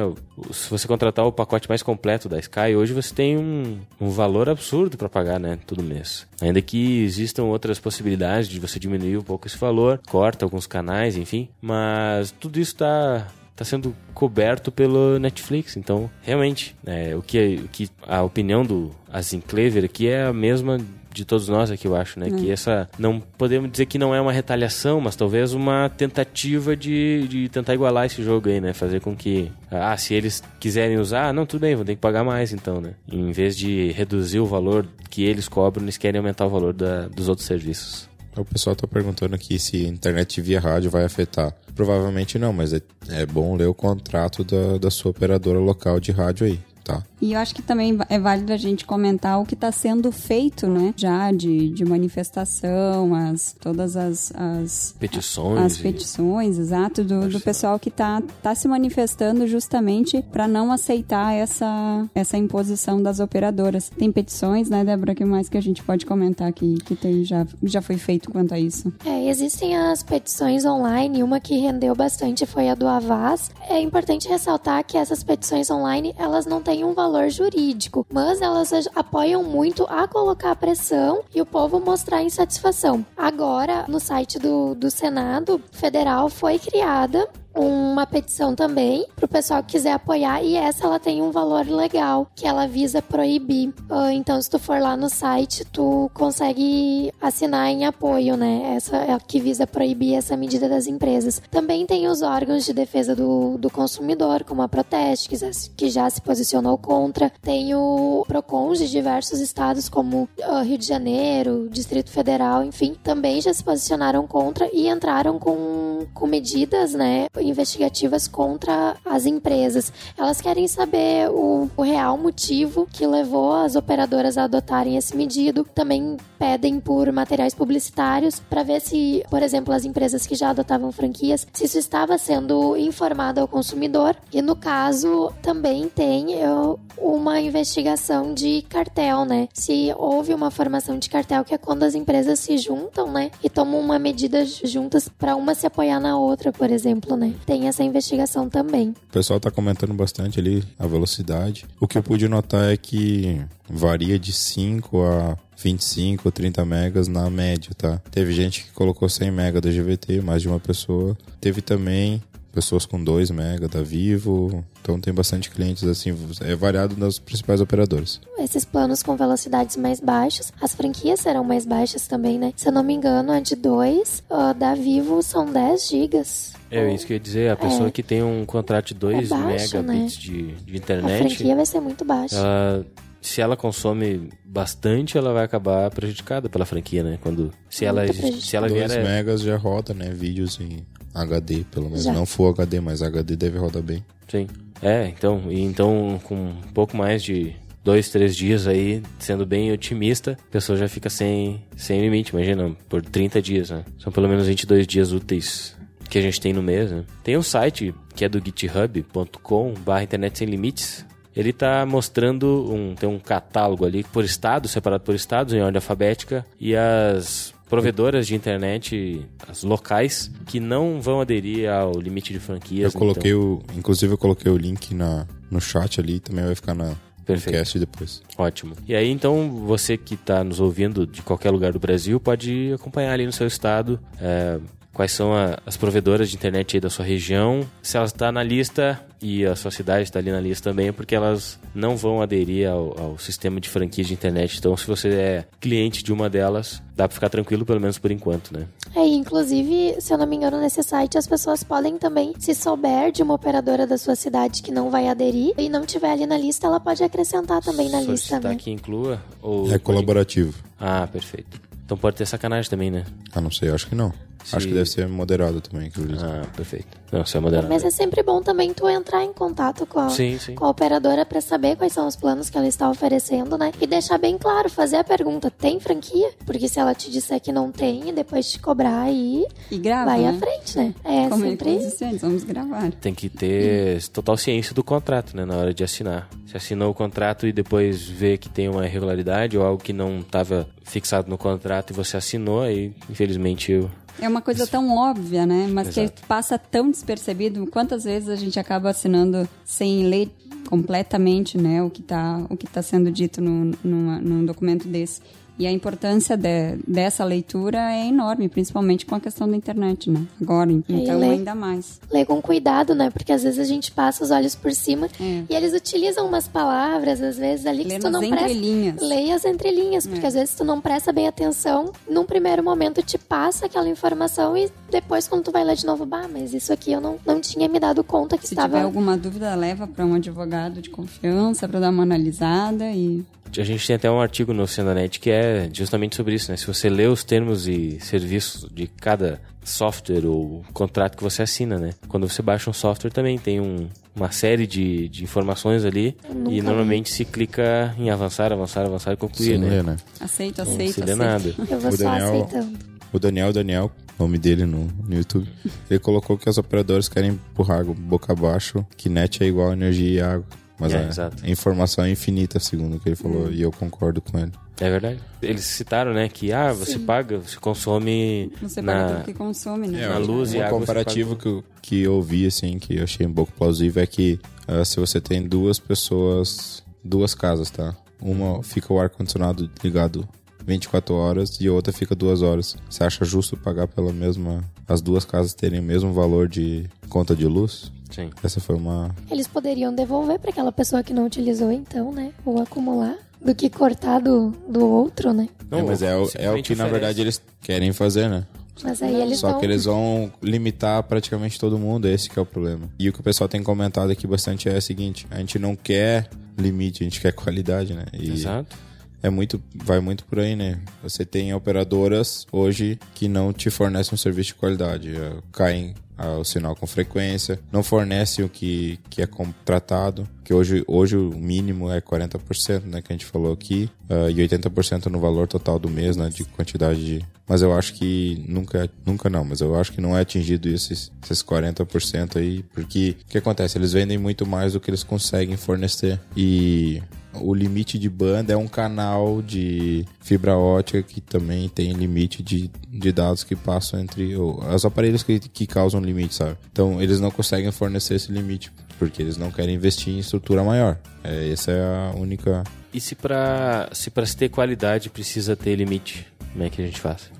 [0.51, 4.49] Se você contratar o pacote mais completo da Sky, hoje você tem um, um valor
[4.49, 5.57] absurdo para pagar, né?
[5.65, 6.27] Todo mês.
[6.41, 11.15] Ainda que existam outras possibilidades de você diminuir um pouco esse valor, corta alguns canais,
[11.15, 11.47] enfim.
[11.61, 13.27] Mas tudo isso está
[13.59, 15.75] está sendo coberto pelo Netflix.
[15.75, 20.33] Então, realmente, é, o, que, o que a opinião do Azim Clever aqui é a
[20.33, 20.77] mesma
[21.11, 22.29] de todos nós aqui, eu acho, né?
[22.29, 22.87] Que essa.
[22.97, 27.73] Não podemos dizer que não é uma retaliação, mas talvez uma tentativa de, de tentar
[27.73, 28.73] igualar esse jogo aí, né?
[28.73, 29.51] Fazer com que.
[29.71, 32.93] Ah, se eles quiserem usar, não, tudo bem, vão ter que pagar mais então, né?
[33.11, 37.07] Em vez de reduzir o valor que eles cobram, eles querem aumentar o valor da,
[37.07, 38.08] dos outros serviços.
[38.39, 41.53] O pessoal está perguntando aqui se internet via rádio vai afetar.
[41.75, 46.11] Provavelmente não, mas é, é bom ler o contrato da, da sua operadora local de
[46.11, 46.59] rádio aí
[46.89, 47.03] tá?
[47.21, 50.67] E eu acho que também é válido a gente comentar o que está sendo feito,
[50.67, 50.93] né?
[50.95, 55.59] Já de, de manifestação, as, todas as, as petições.
[55.59, 61.33] As petições, exato, do, do pessoal que está tá se manifestando justamente para não aceitar
[61.33, 63.89] essa, essa imposição das operadoras.
[63.89, 67.45] Tem petições, né, Débora, que mais que a gente pode comentar aqui que tem, já,
[67.63, 68.93] já foi feito quanto a isso?
[69.05, 73.51] É, existem as petições online, uma que rendeu bastante foi a do Avaz.
[73.67, 78.71] É importante ressaltar que essas petições online, elas não têm um valor jurídico, mas elas
[78.95, 83.05] apoiam muito a colocar pressão e o povo mostrar insatisfação.
[83.15, 89.63] Agora, no site do, do Senado Federal foi criada uma petição também para o pessoal
[89.63, 93.69] que quiser apoiar e essa ela tem um valor legal que ela visa proibir.
[93.89, 98.75] Uh, então, se tu for lá no site, tu consegue assinar em apoio, né?
[98.75, 101.41] Essa é a que visa proibir essa medida das empresas.
[101.51, 105.29] Também tem os órgãos de defesa do, do consumidor, como a Proteste,
[105.75, 107.31] que já, se posicionou contra.
[107.41, 113.41] Tem o Procon de diversos estados, como uh, Rio de Janeiro, Distrito Federal, enfim, também
[113.41, 119.91] já se posicionaram contra e entraram com com medidas, né, investigativas contra as empresas.
[120.17, 125.63] Elas querem saber o, o real motivo que levou as operadoras a adotarem esse medido.
[125.63, 130.91] Também pedem por materiais publicitários para ver se, por exemplo, as empresas que já adotavam
[130.91, 134.15] franquias, se isso estava sendo informado ao consumidor.
[134.31, 139.47] E no caso, também tem eu, uma investigação de cartel, né?
[139.53, 143.31] Se houve uma formação de cartel, que é quando as empresas se juntam, né?
[143.43, 147.33] E tomam uma medida juntas para uma se apoiar na outra, por exemplo, né?
[147.45, 148.89] Tem essa investigação também.
[148.89, 151.65] O pessoal tá comentando bastante ali a velocidade.
[151.79, 157.07] O que eu pude notar é que varia de 5 a 25 ou 30 megas
[157.07, 158.01] na média, tá?
[158.11, 161.17] Teve gente que colocou 100 mega da GVT, mais de uma pessoa.
[161.39, 162.21] Teve também
[162.59, 164.63] pessoas com 2 mega da Vivo.
[164.81, 168.19] Então tem bastante clientes assim, é variado nas principais operadoras.
[168.37, 172.51] Esses planos com velocidades mais baixas, as franquias serão mais baixas também, né?
[172.57, 176.53] Se eu não me engano, a de 2 uh, da Vivo são 10 gigas.
[176.69, 177.91] É isso que eu ia dizer, a pessoa é.
[177.91, 180.05] que tem um contrato de 2 é megabits né?
[180.19, 181.25] de, de internet.
[181.25, 182.35] A franquia vai ser muito baixa.
[182.35, 182.85] Ela
[183.21, 187.19] se ela consome bastante, ela vai acabar prejudicada pela franquia, né?
[187.21, 190.85] Quando se ela se ela vier 2 é megas já roda, né, vídeos em
[191.21, 192.13] HD, pelo menos já.
[192.13, 194.03] não Full HD, mas HD deve rodar bem.
[194.27, 194.47] Sim.
[194.81, 199.71] É, então, e então com um pouco mais de dois, três dias aí, sendo bem
[199.71, 203.83] otimista, a pessoa já fica sem, sem limite, imagina, por 30 dias, né?
[203.97, 205.75] São pelo menos 22 dias úteis
[206.09, 207.03] que a gente tem no mês, né?
[207.23, 211.05] Tem um site que é do github.com barra internet sem limites,
[211.35, 215.77] ele está mostrando um tem um catálogo ali por estado, separado por estados em ordem
[215.77, 222.39] alfabética e as provedoras de internet, as locais que não vão aderir ao limite de
[222.39, 222.93] franquias.
[222.93, 223.53] Eu coloquei então...
[223.53, 226.95] o, inclusive eu coloquei o link na no chat ali, também vai ficar na
[227.25, 227.45] Perfeito.
[227.45, 228.21] podcast depois.
[228.37, 228.75] Ótimo.
[228.87, 233.13] E aí então você que está nos ouvindo de qualquer lugar do Brasil pode acompanhar
[233.13, 233.99] ali no seu estado.
[234.19, 234.59] É,
[234.99, 237.65] quais são a, as provedoras de internet aí da sua região.
[237.81, 240.91] Se ela está na lista e a sua cidade está ali na lista também, é
[240.91, 244.57] porque elas não vão aderir ao, ao, sistema de franquias de internet.
[244.57, 248.11] Então, se você é cliente de uma delas, dá para ficar tranquilo, pelo menos por
[248.11, 248.67] enquanto, né?
[248.93, 253.13] É, inclusive, se eu não me engano, nesse site as pessoas podem também, se souber
[253.13, 256.37] de uma operadora da sua cidade que não vai aderir e não tiver ali na
[256.37, 258.53] lista, ela pode acrescentar também na lista, né?
[258.55, 259.71] que inclua ou...
[259.71, 260.61] É colaborativo.
[260.77, 261.61] Ah, perfeito.
[261.85, 263.05] Então pode ter sacanagem também, né?
[263.31, 264.11] Ah, não sei, acho que não.
[264.43, 264.55] Se...
[264.55, 266.87] Acho que deve ser moderado também, Ah, perfeito.
[267.11, 267.67] Não, se é moderado.
[267.67, 270.55] Mas é sempre bom também tu entrar em contato com a, sim, sim.
[270.55, 273.71] Com a operadora para saber quais são os planos que ela está oferecendo, né?
[273.81, 276.31] E deixar bem claro, fazer a pergunta, tem franquia?
[276.45, 280.21] Porque se ela te disser que não tem, depois te cobrar aí, e grava, vai
[280.21, 280.29] né?
[280.29, 280.95] à frente, né?
[281.03, 281.77] É Como sempre...
[281.77, 282.91] É vamos gravar.
[282.93, 285.45] Tem que ter total ciência do contrato, né?
[285.45, 286.29] Na hora de assinar.
[286.45, 290.19] Se assinou o contrato e depois vê que tem uma irregularidade ou algo que não
[290.19, 293.89] estava fixado no contrato e você assinou, aí infelizmente eu
[294.21, 295.67] é uma coisa tão óbvia, né?
[295.71, 296.13] Mas Exato.
[296.13, 297.65] que passa tão despercebido.
[297.67, 300.31] Quantas vezes a gente acaba assinando sem ler
[300.67, 305.21] completamente, né, o que está o que tá sendo dito no, numa, num documento desse.
[305.59, 310.25] E a importância de, dessa leitura é enorme, principalmente com a questão da internet, né?
[310.41, 311.99] Agora, então lê, ainda mais.
[312.09, 313.09] Lê com cuidado, né?
[313.09, 315.43] Porque às vezes a gente passa os olhos por cima é.
[315.49, 318.95] e eles utilizam umas palavras, às vezes, ali que lê tu não entrelinhas.
[318.95, 319.13] presta.
[319.13, 320.27] Leia as entrelinhas, porque é.
[320.29, 321.91] às vezes tu não presta bem atenção.
[322.09, 326.05] Num primeiro momento te passa aquela informação e depois, quando tu vai ler de novo,
[326.05, 328.69] bah, mas isso aqui eu não, não tinha me dado conta que Se estava.
[328.69, 333.25] Se tiver alguma dúvida, leva para um advogado de confiança para dar uma analisada e
[333.57, 336.57] a gente tem até um artigo no Sendanet que é justamente sobre isso, né?
[336.57, 341.77] Se você lê os termos e serviços de cada software ou contrato que você assina,
[341.77, 341.91] né?
[342.07, 346.15] Quando você baixa um software também tem um, uma série de, de informações ali
[346.49, 347.17] e normalmente vi.
[347.17, 349.83] se clica em avançar, avançar, avançar e concluir, Sim, né?
[349.83, 349.97] né?
[350.19, 351.55] Aceito, aceito, Não se lê nada.
[351.69, 352.79] Eu vou o Daniel, aceitando.
[353.11, 355.47] O Daniel, Daniel, nome dele no, no YouTube,
[355.89, 360.21] ele colocou que os operadores querem empurrar boca abaixo que net é igual energia e
[360.21, 360.45] água.
[360.79, 363.51] Mas é, a, a informação é infinita, segundo o que ele falou, hum.
[363.51, 364.51] e eu concordo com ele.
[364.79, 365.19] É verdade.
[365.41, 367.05] Eles citaram, né, que ah, você Sim.
[367.05, 370.03] paga, você consome você na paga que consome, né?
[370.03, 370.79] É, na luz um e água.
[370.79, 374.39] comparativo que eu, que eu vi assim, que eu achei um pouco plausível é que
[374.67, 377.93] uh, se você tem duas pessoas, duas casas, tá?
[378.21, 380.27] Uma fica o ar condicionado ligado
[380.65, 382.77] 24 horas e a outra fica duas horas.
[382.89, 387.35] Você acha justo pagar pela mesma as duas casas terem o mesmo valor de conta
[387.35, 387.91] de luz?
[388.09, 388.29] Sim.
[388.43, 389.15] Essa foi uma.
[389.29, 392.33] Eles poderiam devolver para aquela pessoa que não utilizou, então, né?
[392.45, 393.15] Ou acumular.
[393.41, 395.47] Do que cortar do, do outro, né?
[395.71, 398.45] Não, é, mas é, o, é o que, na verdade, eles querem fazer, né?
[398.83, 399.59] Mas aí eles Só vão...
[399.59, 402.89] que eles vão limitar praticamente todo mundo, esse que é o problema.
[402.97, 405.75] E o que o pessoal tem comentado aqui bastante é o seguinte: a gente não
[405.75, 408.05] quer limite, a gente quer qualidade, né?
[408.13, 408.77] E Exato.
[409.21, 410.79] é muito, vai muito por aí, né?
[411.03, 415.93] Você tem operadoras hoje que não te fornecem um serviço de qualidade, é, caem
[416.27, 421.29] o sinal com frequência, não fornecem o que, que é contratado, que hoje, hoje o
[421.37, 425.77] mínimo é 40%, né, que a gente falou aqui, uh, e 80% no valor total
[425.77, 427.25] do mês, né, de quantidade de...
[427.47, 431.11] Mas eu acho que nunca, nunca não, mas eu acho que não é atingido esses,
[431.23, 433.77] esses 40% aí, porque o que acontece?
[433.77, 437.01] Eles vendem muito mais do que eles conseguem fornecer, e
[437.33, 442.69] o limite de banda é um canal de fibra ótica que também tem limite de,
[442.87, 446.57] de dados que passam entre os aparelhos que, que causam limite, sabe?
[446.71, 450.97] Então eles não conseguem fornecer esse limite porque eles não querem investir em estrutura maior.
[451.23, 452.63] É, essa é a única.
[452.93, 456.85] E se para se, pra se ter qualidade precisa ter limite, como é que a
[456.85, 457.31] gente faz?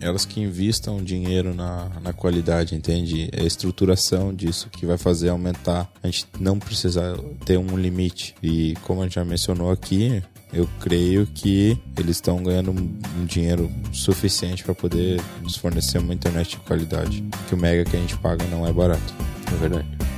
[0.00, 3.28] Elas que investam dinheiro na, na qualidade, entende?
[3.32, 5.90] É a estruturação disso que vai fazer aumentar.
[6.02, 8.34] A gente não precisa ter um limite.
[8.42, 10.22] E como a gente já mencionou aqui,
[10.52, 16.50] eu creio que eles estão ganhando um dinheiro suficiente para poder nos fornecer uma internet
[16.50, 17.24] de qualidade.
[17.48, 19.14] Que o mega que a gente paga não é barato.
[19.52, 20.15] É verdade.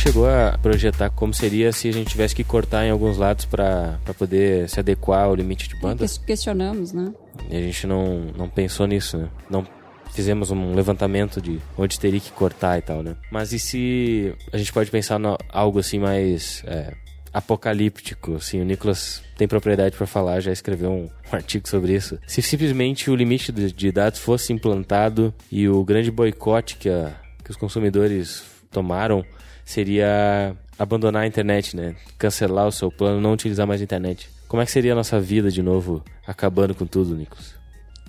[0.00, 3.98] Chegou a projetar como seria se a gente tivesse que cortar em alguns lados para
[4.16, 6.06] poder se adequar ao limite de banda?
[6.26, 7.12] questionamos, né?
[7.50, 9.28] E a gente não, não pensou nisso, né?
[9.50, 9.66] Não
[10.12, 13.14] fizemos um levantamento de onde teria que cortar e tal, né?
[13.30, 16.94] Mas e se a gente pode pensar em algo assim mais é,
[17.32, 22.18] apocalíptico, assim, o Nicolas tem propriedade para falar, já escreveu um, um, artigo sobre isso.
[22.26, 27.12] Se simplesmente o limite de, de dados fosse implantado e o grande boicote que, a,
[27.44, 29.24] que os consumidores tomaram
[29.70, 31.94] seria abandonar a internet, né?
[32.18, 34.28] Cancelar o seu plano, não utilizar mais a internet.
[34.48, 37.54] Como é que seria a nossa vida de novo, acabando com tudo, Nicolas?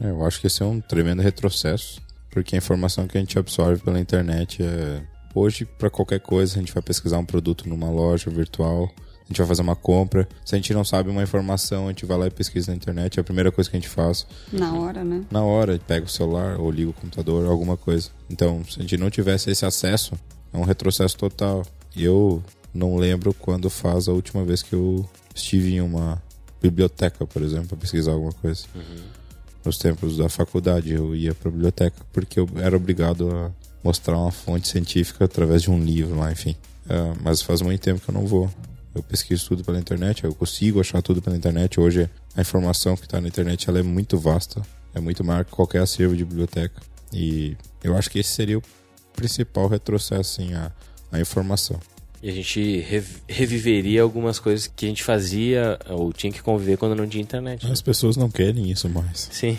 [0.01, 2.01] É, eu acho que esse é um tremendo retrocesso,
[2.31, 5.03] porque a informação que a gente absorve pela internet é.
[5.33, 8.91] Hoje, para qualquer coisa, a gente vai pesquisar um produto numa loja virtual,
[9.23, 10.27] a gente vai fazer uma compra.
[10.43, 13.17] Se a gente não sabe uma informação, a gente vai lá e pesquisa na internet,
[13.17, 14.27] é a primeira coisa que a gente faz.
[14.51, 15.23] Na hora, né?
[15.31, 18.09] Na hora, pega o celular ou liga o computador, alguma coisa.
[18.29, 20.15] Então, se a gente não tivesse esse acesso,
[20.53, 21.65] é um retrocesso total.
[21.95, 22.43] Eu
[22.73, 26.21] não lembro quando faz a última vez que eu estive em uma
[26.61, 28.65] biblioteca, por exemplo, para pesquisar alguma coisa.
[28.75, 29.03] Uhum.
[29.63, 33.51] Nos tempos da faculdade, eu ia para a biblioteca porque eu era obrigado a
[33.83, 36.55] mostrar uma fonte científica através de um livro lá, enfim.
[36.85, 38.49] Uh, mas faz muito tempo que eu não vou.
[38.93, 41.79] Eu pesquiso tudo pela internet, eu consigo achar tudo pela internet.
[41.79, 44.61] Hoje a informação que está na internet ela é muito vasta,
[44.93, 46.81] é muito maior que qualquer acervo de biblioteca.
[47.13, 48.63] E eu acho que esse seria o
[49.21, 50.71] principal retrocesso assim, a,
[51.11, 51.79] a informação.
[52.23, 52.85] E a gente
[53.27, 57.65] reviveria algumas coisas que a gente fazia ou tinha que conviver quando não tinha internet.
[57.65, 57.71] Né?
[57.71, 59.27] As pessoas não querem isso mais.
[59.31, 59.57] Sim.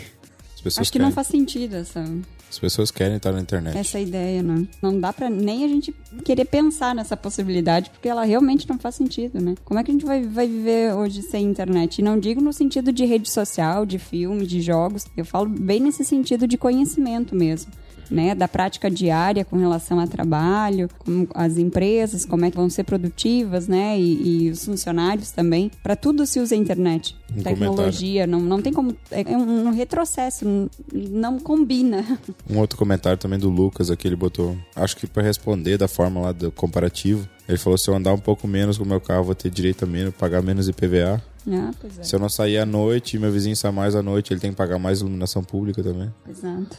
[0.65, 1.07] Acho que querem.
[1.07, 2.01] não faz sentido essa.
[2.49, 3.77] As pessoas querem estar na internet.
[3.77, 4.65] Essa ideia, né?
[4.81, 5.93] Não dá pra nem a gente
[6.23, 9.55] querer pensar nessa possibilidade, porque ela realmente não faz sentido, né?
[9.65, 11.99] Como é que a gente vai, vai viver hoje sem internet?
[11.99, 15.05] E não digo no sentido de rede social, de filme, de jogos.
[15.17, 17.73] Eu falo bem nesse sentido de conhecimento mesmo
[18.09, 22.69] né, da prática diária com relação ao trabalho, com as empresas, como é que vão
[22.69, 25.71] ser produtivas, né, e, e os funcionários também.
[25.81, 27.15] Para tudo se usa a internet.
[27.35, 28.95] Um Tecnologia, não, não tem como.
[29.09, 32.03] É, é um retrocesso, não, não combina.
[32.49, 34.55] Um outro comentário também do Lucas aqui, ele botou.
[34.75, 38.19] Acho que para responder da forma lá do comparativo, ele falou: se eu andar um
[38.19, 41.21] pouco menos com o meu carro, vou ter direito a menos, pagar menos IPVA.
[41.47, 42.03] Ah, é.
[42.03, 44.51] Se eu não sair à noite e meu vizinho sai mais à noite, ele tem
[44.51, 46.13] que pagar mais iluminação pública também.
[46.29, 46.77] Exato.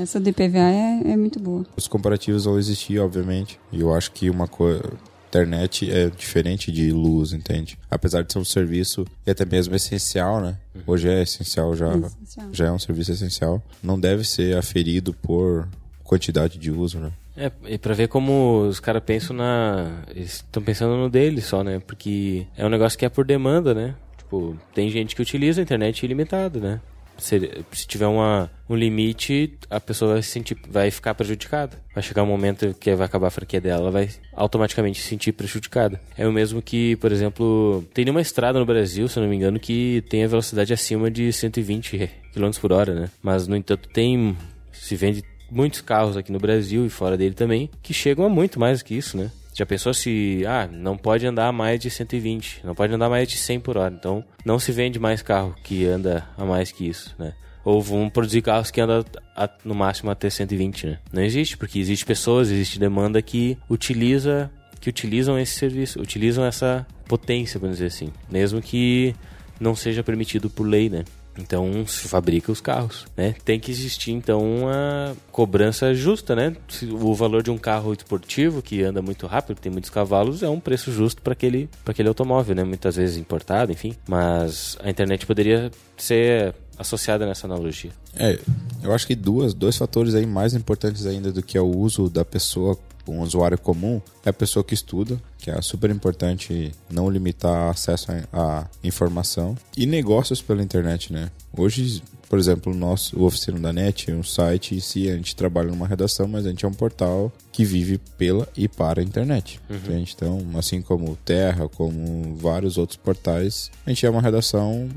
[0.00, 1.64] Essa do IPVA é, é muito boa.
[1.76, 3.58] Os comparativos vão existir, obviamente.
[3.72, 4.82] E eu acho que uma coisa
[5.30, 7.78] internet é diferente de luz, entende?
[7.88, 10.56] Apesar de ser um serviço e até mesmo essencial, né?
[10.74, 10.82] Uhum.
[10.88, 12.48] Hoje é essencial já, é essencial.
[12.52, 13.62] já é um serviço essencial.
[13.82, 15.68] Não deve ser aferido por
[16.02, 17.12] quantidade de uso, né?
[17.36, 20.02] É, e pra ver como os caras pensam na.
[20.14, 21.80] estão pensando no dele só, né?
[21.86, 23.94] Porque é um negócio que é por demanda, né?
[24.18, 26.80] Tipo, tem gente que utiliza a internet ilimitado, né?
[27.20, 31.78] Se, se tiver uma, um limite, a pessoa vai, se sentir, vai ficar prejudicada.
[31.94, 35.32] Vai chegar um momento que vai acabar a franquia dela, ela vai automaticamente se sentir
[35.32, 36.00] prejudicada.
[36.16, 39.36] É o mesmo que, por exemplo, tem uma estrada no Brasil, se eu não me
[39.36, 43.10] engano, que tem a velocidade acima de 120 km por hora, né?
[43.22, 44.36] Mas, no entanto, tem.
[44.72, 48.58] Se vende muitos carros aqui no Brasil e fora dele também que chegam a muito
[48.58, 49.30] mais que isso, né?
[49.60, 53.36] Já pensou se, ah, não pode andar mais de 120, não pode andar mais de
[53.36, 53.94] 100 por hora.
[53.94, 57.34] Então, não se vende mais carro que anda a mais que isso, né?
[57.62, 59.04] Ou vão produzir carros que andam
[59.36, 60.98] a, no máximo até 120, né?
[61.12, 64.50] Não existe, porque existe pessoas, existe demanda que utiliza
[64.80, 69.14] que utilizam esse serviço, utilizam essa potência, vamos dizer assim, mesmo que
[69.60, 71.04] não seja permitido por lei, né?
[71.38, 73.34] Então se fabrica os carros, né?
[73.44, 76.56] Tem que existir então uma cobrança justa, né?
[77.00, 80.60] O valor de um carro esportivo que anda muito rápido, tem muitos cavalos, é um
[80.60, 82.64] preço justo para aquele, aquele automóvel, né?
[82.64, 83.94] Muitas vezes importado, enfim.
[84.08, 87.90] Mas a internet poderia ser associada nessa analogia.
[88.16, 88.38] É,
[88.82, 92.08] eu acho que duas, dois fatores aí mais importantes ainda do que é o uso
[92.08, 92.78] da pessoa
[93.08, 98.06] um usuário comum é a pessoa que estuda, que é super importante não limitar acesso
[98.32, 101.30] à informação e negócios pela internet, né?
[101.56, 105.16] Hoje por exemplo, o nosso o Oficina da Net é um site em si, a
[105.16, 109.00] gente trabalha numa redação, mas a gente é um portal que vive pela e para
[109.00, 109.60] a internet.
[109.68, 109.98] Uhum.
[109.98, 114.88] Então, assim como Terra, como vários outros portais, a gente é uma redação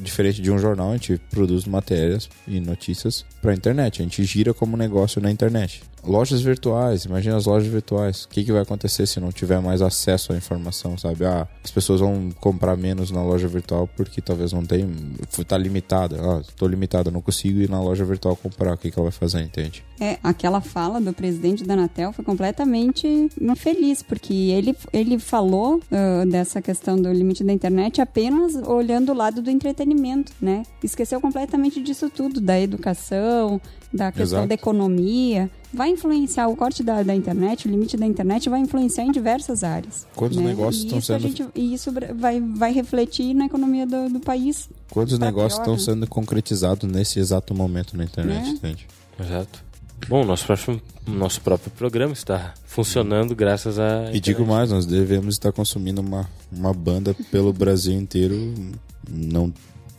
[0.00, 4.00] diferente de um jornal, a gente produz matérias e notícias para a internet.
[4.00, 5.82] A gente gira como negócio na internet.
[6.08, 8.24] Lojas virtuais, imagina as lojas virtuais.
[8.24, 11.26] O que, que vai acontecer se não tiver mais acesso à informação, sabe?
[11.26, 14.88] Ah, as pessoas vão comprar menos na loja virtual porque talvez não tem,
[15.46, 16.16] tá limitada.
[16.18, 18.72] Ah, tô limitada, não consigo ir na loja virtual comprar.
[18.72, 19.84] O que, que ela vai fazer, entende?
[20.00, 26.28] É, aquela fala do presidente da Anatel foi completamente infeliz, porque ele, ele falou uh,
[26.28, 30.62] dessa questão do limite da internet apenas olhando o lado do entretenimento, né?
[30.82, 33.60] Esqueceu completamente disso tudo, da educação,
[33.92, 34.48] da questão Exato.
[34.48, 39.04] da economia, vai influenciar o corte da, da internet, o limite da internet vai influenciar
[39.04, 40.06] em diversas áreas.
[40.14, 40.44] Quantos né?
[40.44, 41.22] negócios estão sendo...
[41.22, 44.68] Gente, e isso vai, vai refletir na economia do, do país.
[44.90, 48.50] Quantos negócios estão sendo concretizados nesse exato momento na internet, né?
[48.50, 48.86] entende?
[49.18, 49.67] Exato.
[50.06, 54.10] Bom, nosso, próximo, nosso próprio programa está funcionando graças a.
[54.12, 58.54] E digo mais, nós devemos estar consumindo uma, uma banda pelo Brasil inteiro,
[59.10, 59.52] não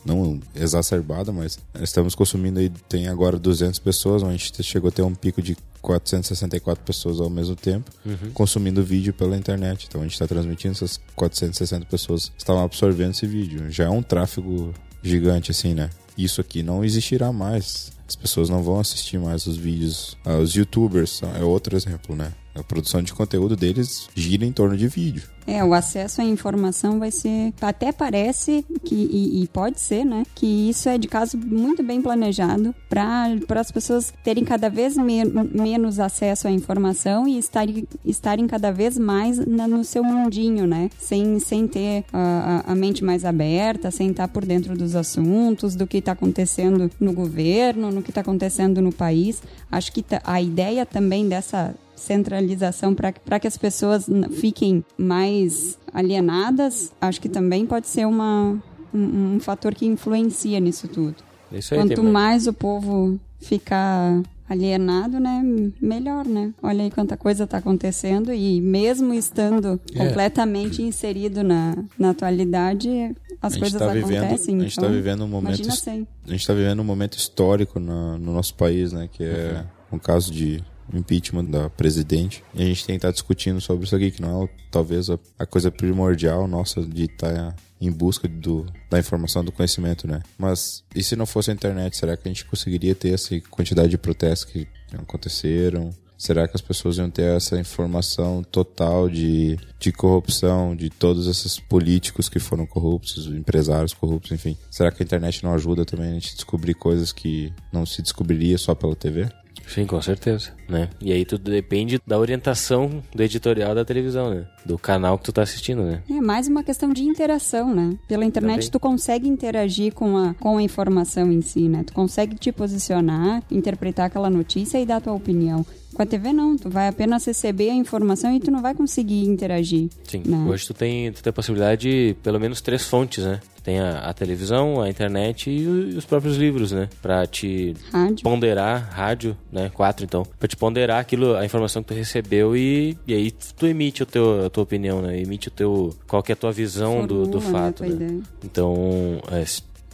[0.04, 5.02] não exacerbada, mas estamos consumindo aí, tem agora 200 pessoas, a gente chegou a ter
[5.02, 8.30] um pico de 464 pessoas ao mesmo tempo uhum.
[8.32, 9.86] consumindo vídeo pela internet.
[9.88, 13.70] Então a gente está transmitindo essas 460 pessoas estavam absorvendo esse vídeo.
[13.70, 15.90] Já é um tráfego gigante assim, né?
[16.16, 17.92] Isso aqui não existirá mais.
[18.10, 20.18] As pessoas não vão assistir mais os vídeos.
[20.24, 22.32] Ah, os youtubers é outro exemplo, né?
[22.54, 25.22] A produção de conteúdo deles gira em torno de vídeo.
[25.46, 27.52] É, o acesso à informação vai ser.
[27.60, 30.24] Até parece que, e, e pode ser, né?
[30.34, 35.24] Que isso é de caso muito bem planejado para as pessoas terem cada vez me,
[35.24, 40.90] menos acesso à informação e estarem, estarem cada vez mais na, no seu mundinho, né?
[40.98, 45.86] Sem, sem ter a, a mente mais aberta, sem estar por dentro dos assuntos, do
[45.86, 49.42] que está acontecendo no governo, no que está acontecendo no país.
[49.70, 57.20] Acho que a ideia também dessa centralização para que as pessoas fiquem mais alienadas, acho
[57.20, 58.56] que também pode ser uma,
[58.92, 61.16] um, um fator que influencia nisso tudo.
[61.52, 65.42] Isso aí Quanto mais o povo ficar alienado, né,
[65.80, 66.52] melhor, né?
[66.60, 69.98] Olha aí quanta coisa está acontecendo e mesmo estando é.
[70.06, 74.56] completamente inserido na, na atualidade, as coisas tá acontecem.
[74.56, 78.18] a gente está então, vivendo um momento, a gente está vivendo um momento histórico no,
[78.18, 79.96] no nosso país, né, que é uhum.
[79.96, 80.64] um caso de
[80.94, 82.42] impeachment da presidente.
[82.54, 85.18] E a gente tem que estar discutindo sobre isso aqui, que não é talvez a,
[85.38, 90.20] a coisa primordial nossa de estar em busca do, da informação, do conhecimento, né?
[90.36, 93.88] Mas e se não fosse a internet, será que a gente conseguiria ter essa quantidade
[93.88, 95.90] de protestos que aconteceram?
[96.20, 101.58] Será que as pessoas iam ter essa informação total de, de corrupção, de todos esses
[101.58, 104.54] políticos que foram corruptos, empresários corruptos, enfim?
[104.70, 108.58] Será que a internet não ajuda também a gente descobrir coisas que não se descobriria
[108.58, 109.30] só pela TV?
[109.66, 110.90] Sim, com certeza, né?
[111.00, 114.44] E aí tudo depende da orientação do editorial da televisão, né?
[114.66, 116.02] Do canal que tu tá assistindo, né?
[116.10, 117.96] É mais uma questão de interação, né?
[118.08, 118.70] Pela internet Também.
[118.70, 121.84] tu consegue interagir com a, com a informação em si, né?
[121.84, 125.64] Tu consegue te posicionar, interpretar aquela notícia e dar a tua opinião.
[126.00, 129.26] Com a TV não, tu vai apenas receber a informação e tu não vai conseguir
[129.26, 129.90] interagir.
[130.04, 130.46] Sim, né?
[130.48, 133.38] hoje tu tem, tu tem a possibilidade de pelo menos três fontes, né?
[133.62, 136.88] Tem a, a, televisão, a internet e, o, e, os próprios livros, né?
[137.02, 138.22] Pra te rádio.
[138.22, 139.70] ponderar, rádio, né?
[139.74, 140.26] Quatro, então.
[140.38, 144.06] Pra te ponderar aquilo, a informação que tu recebeu e, e aí tu emite o
[144.06, 145.20] teu, a tua opinião, né?
[145.20, 145.94] Emite o teu...
[146.08, 148.22] Qual que é a tua visão Formula, do, do fato, né?
[148.42, 149.44] Então, é,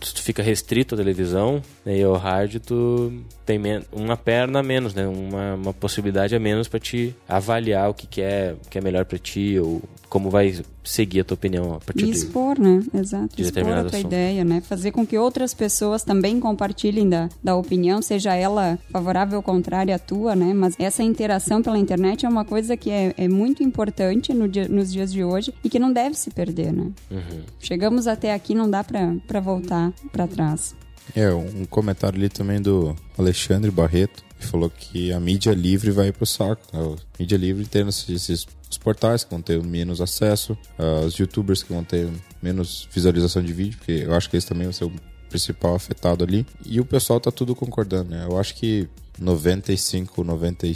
[0.01, 3.13] se tu fica restrito à televisão né, e ao rádio, tu
[3.45, 3.59] tem
[3.93, 5.07] uma perna a menos, né?
[5.07, 9.05] Uma, uma possibilidade a menos para te avaliar o que, que, é, que é melhor
[9.05, 12.83] para ti ou como vai seguir a tua opinião a partir e expor, né?
[12.95, 13.37] Exato.
[13.37, 14.61] De expor a tua ideia, né?
[14.61, 19.95] Fazer com que outras pessoas também compartilhem da, da opinião, seja ela favorável ou contrária
[19.95, 20.53] à tua, né?
[20.55, 24.69] Mas essa interação pela internet é uma coisa que é, é muito importante no dia,
[24.69, 26.91] nos dias de hoje e que não deve se perder, né?
[27.11, 27.43] Uhum.
[27.59, 30.75] Chegamos até aqui, não dá para voltar para trás.
[31.15, 36.13] É, um comentário ali também do Alexandre Barreto, que falou que a mídia livre vai
[36.13, 36.63] pro saco.
[36.73, 41.63] A mídia livre tendo esses os portais que vão ter menos acesso, uh, os youtubers
[41.63, 42.09] que vão ter
[42.43, 44.93] menos visualização de vídeo, porque eu acho que eles também vão ser o
[45.29, 46.47] principal afetado ali.
[46.65, 48.27] E o pessoal tá tudo concordando, né?
[48.29, 48.89] Eu acho que
[49.19, 50.67] 95, 90,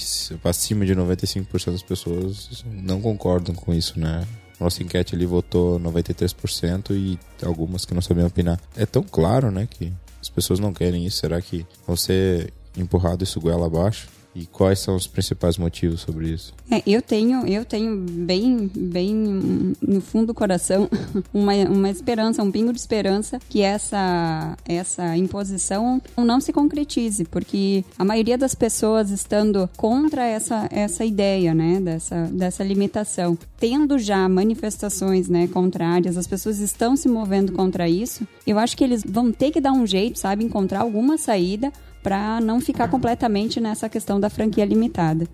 [0.45, 4.27] acima de 95% das pessoas não concordam com isso, né?
[4.59, 8.61] Nossa enquete ali votou 93% e algumas que não sabiam opinar.
[8.77, 11.17] É tão claro, né, que as pessoas não querem isso.
[11.17, 14.09] Será que vão ser empurrado isso goela abaixo?
[14.35, 16.55] E quais são os principais motivos sobre isso?
[16.71, 20.89] É, eu tenho, eu tenho bem, bem no fundo do coração
[21.35, 27.85] uma, uma esperança, um pingo de esperança que essa, essa imposição não se concretize, porque
[27.99, 34.29] a maioria das pessoas estando contra essa, essa ideia, né, dessa, dessa limitação, tendo já
[34.29, 38.27] manifestações, né, contrárias, as pessoas estão se movendo contra isso.
[38.47, 41.73] Eu acho que eles vão ter que dar um jeito, sabe, encontrar alguma saída
[42.03, 45.27] para não ficar completamente nessa questão da franquia limitada.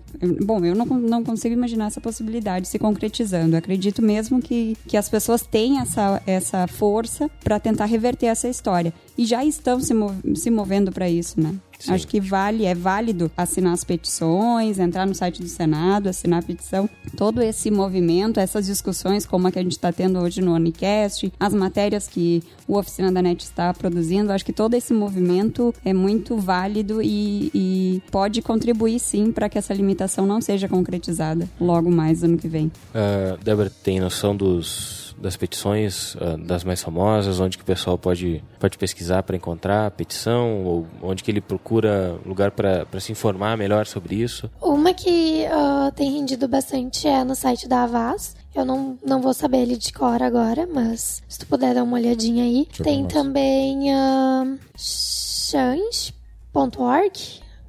[0.43, 3.55] Bom, eu não, não consigo imaginar essa possibilidade se concretizando.
[3.55, 8.47] Eu acredito mesmo que, que as pessoas têm essa, essa força para tentar reverter essa
[8.47, 8.93] história.
[9.17, 11.55] E já estão se, mov se movendo para isso, né?
[11.79, 11.93] Sim.
[11.93, 16.45] Acho que vale, é válido assinar as petições, entrar no site do Senado, assinar a
[16.45, 16.89] petição.
[17.15, 21.31] Todo esse movimento, essas discussões como a que a gente está tendo hoje no Unicast,
[21.39, 25.93] as matérias que o Oficina da NET está produzindo, acho que todo esse movimento é
[25.93, 31.89] muito válido e, e pode contribuir sim para que essa limitação não seja concretizada logo
[31.91, 32.67] mais ano que vem.
[32.67, 37.97] Uh, Débora, tem noção dos das petições, uh, das mais famosas, onde que o pessoal
[37.97, 43.11] pode, pode pesquisar para encontrar a petição, ou onde que ele procura lugar para se
[43.11, 44.49] informar melhor sobre isso?
[44.61, 48.35] Uma que uh, tem rendido bastante é no site da Avaz.
[48.53, 51.97] Eu não, não vou saber ele de cor agora, mas se tu puder dar uma
[51.97, 52.67] olhadinha aí.
[52.83, 56.11] Tem também uh, chans.org,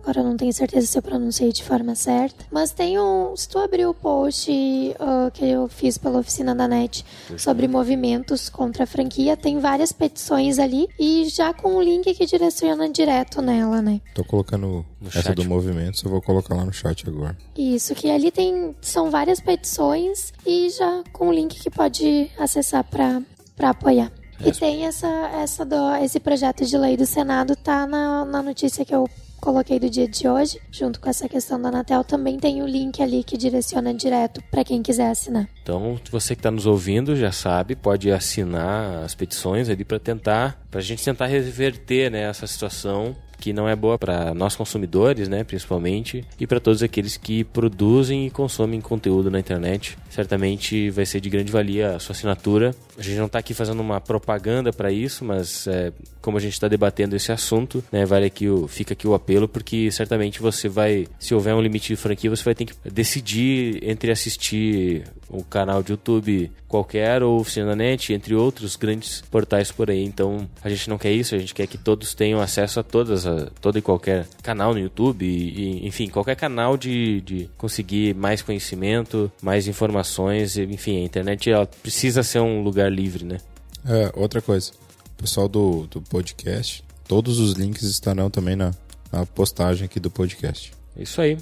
[0.03, 2.46] Agora eu não tenho certeza se eu pronunciei de forma certa.
[2.51, 3.36] Mas tem um.
[3.36, 7.05] Se tu abrir o post uh, que eu fiz pela oficina da NET
[7.36, 12.26] sobre movimentos contra a franquia, tem várias petições ali e já com um link que
[12.26, 14.01] direciona direto nela, né?
[14.14, 15.34] Tô colocando no essa chat.
[15.34, 17.36] do movimento, eu vou colocar lá no chat agora.
[17.57, 18.74] Isso, que ali tem.
[18.80, 23.22] São várias petições e já com um link que pode acessar para
[23.70, 24.11] apoiar.
[24.44, 28.84] E tem essa, essa do, esse projeto de lei do Senado, tá na, na notícia
[28.84, 29.09] que eu
[29.49, 33.03] coloquei do dia de hoje, junto com essa questão da Anatel, também tem o link
[33.03, 35.49] ali que direciona direto para quem quiser assinar.
[35.62, 40.61] Então, você que está nos ouvindo já sabe, pode assinar as petições ali para tentar,
[40.70, 45.28] para a gente tentar reverter né, essa situação que não é boa para nós consumidores,
[45.28, 49.96] né, principalmente, e para todos aqueles que produzem e consomem conteúdo na internet.
[50.11, 52.74] Certamente vai ser de grande valia a sua assinatura.
[52.99, 56.55] A gente não está aqui fazendo uma propaganda para isso, mas é, como a gente
[56.55, 60.68] está debatendo esse assunto, né, vale aqui o, fica aqui o apelo, porque certamente você
[60.68, 65.42] vai, se houver um limite de franquia, você vai ter que decidir entre assistir um
[65.42, 70.03] canal de YouTube qualquer ou Oficina Net, entre outros grandes portais por aí.
[70.05, 73.26] Então a gente não quer isso, a gente quer que todos tenham acesso a todas,
[73.26, 78.42] a, todo e qualquer canal no YouTube, e, enfim, qualquer canal de, de conseguir mais
[78.42, 83.39] conhecimento, mais informações, enfim, a internet ela precisa ser um lugar livre, né?
[83.86, 84.72] É, outra coisa,
[85.16, 88.72] pessoal do, do podcast, todos os links estarão também na,
[89.12, 90.72] na postagem aqui do podcast.
[90.97, 91.39] Isso aí.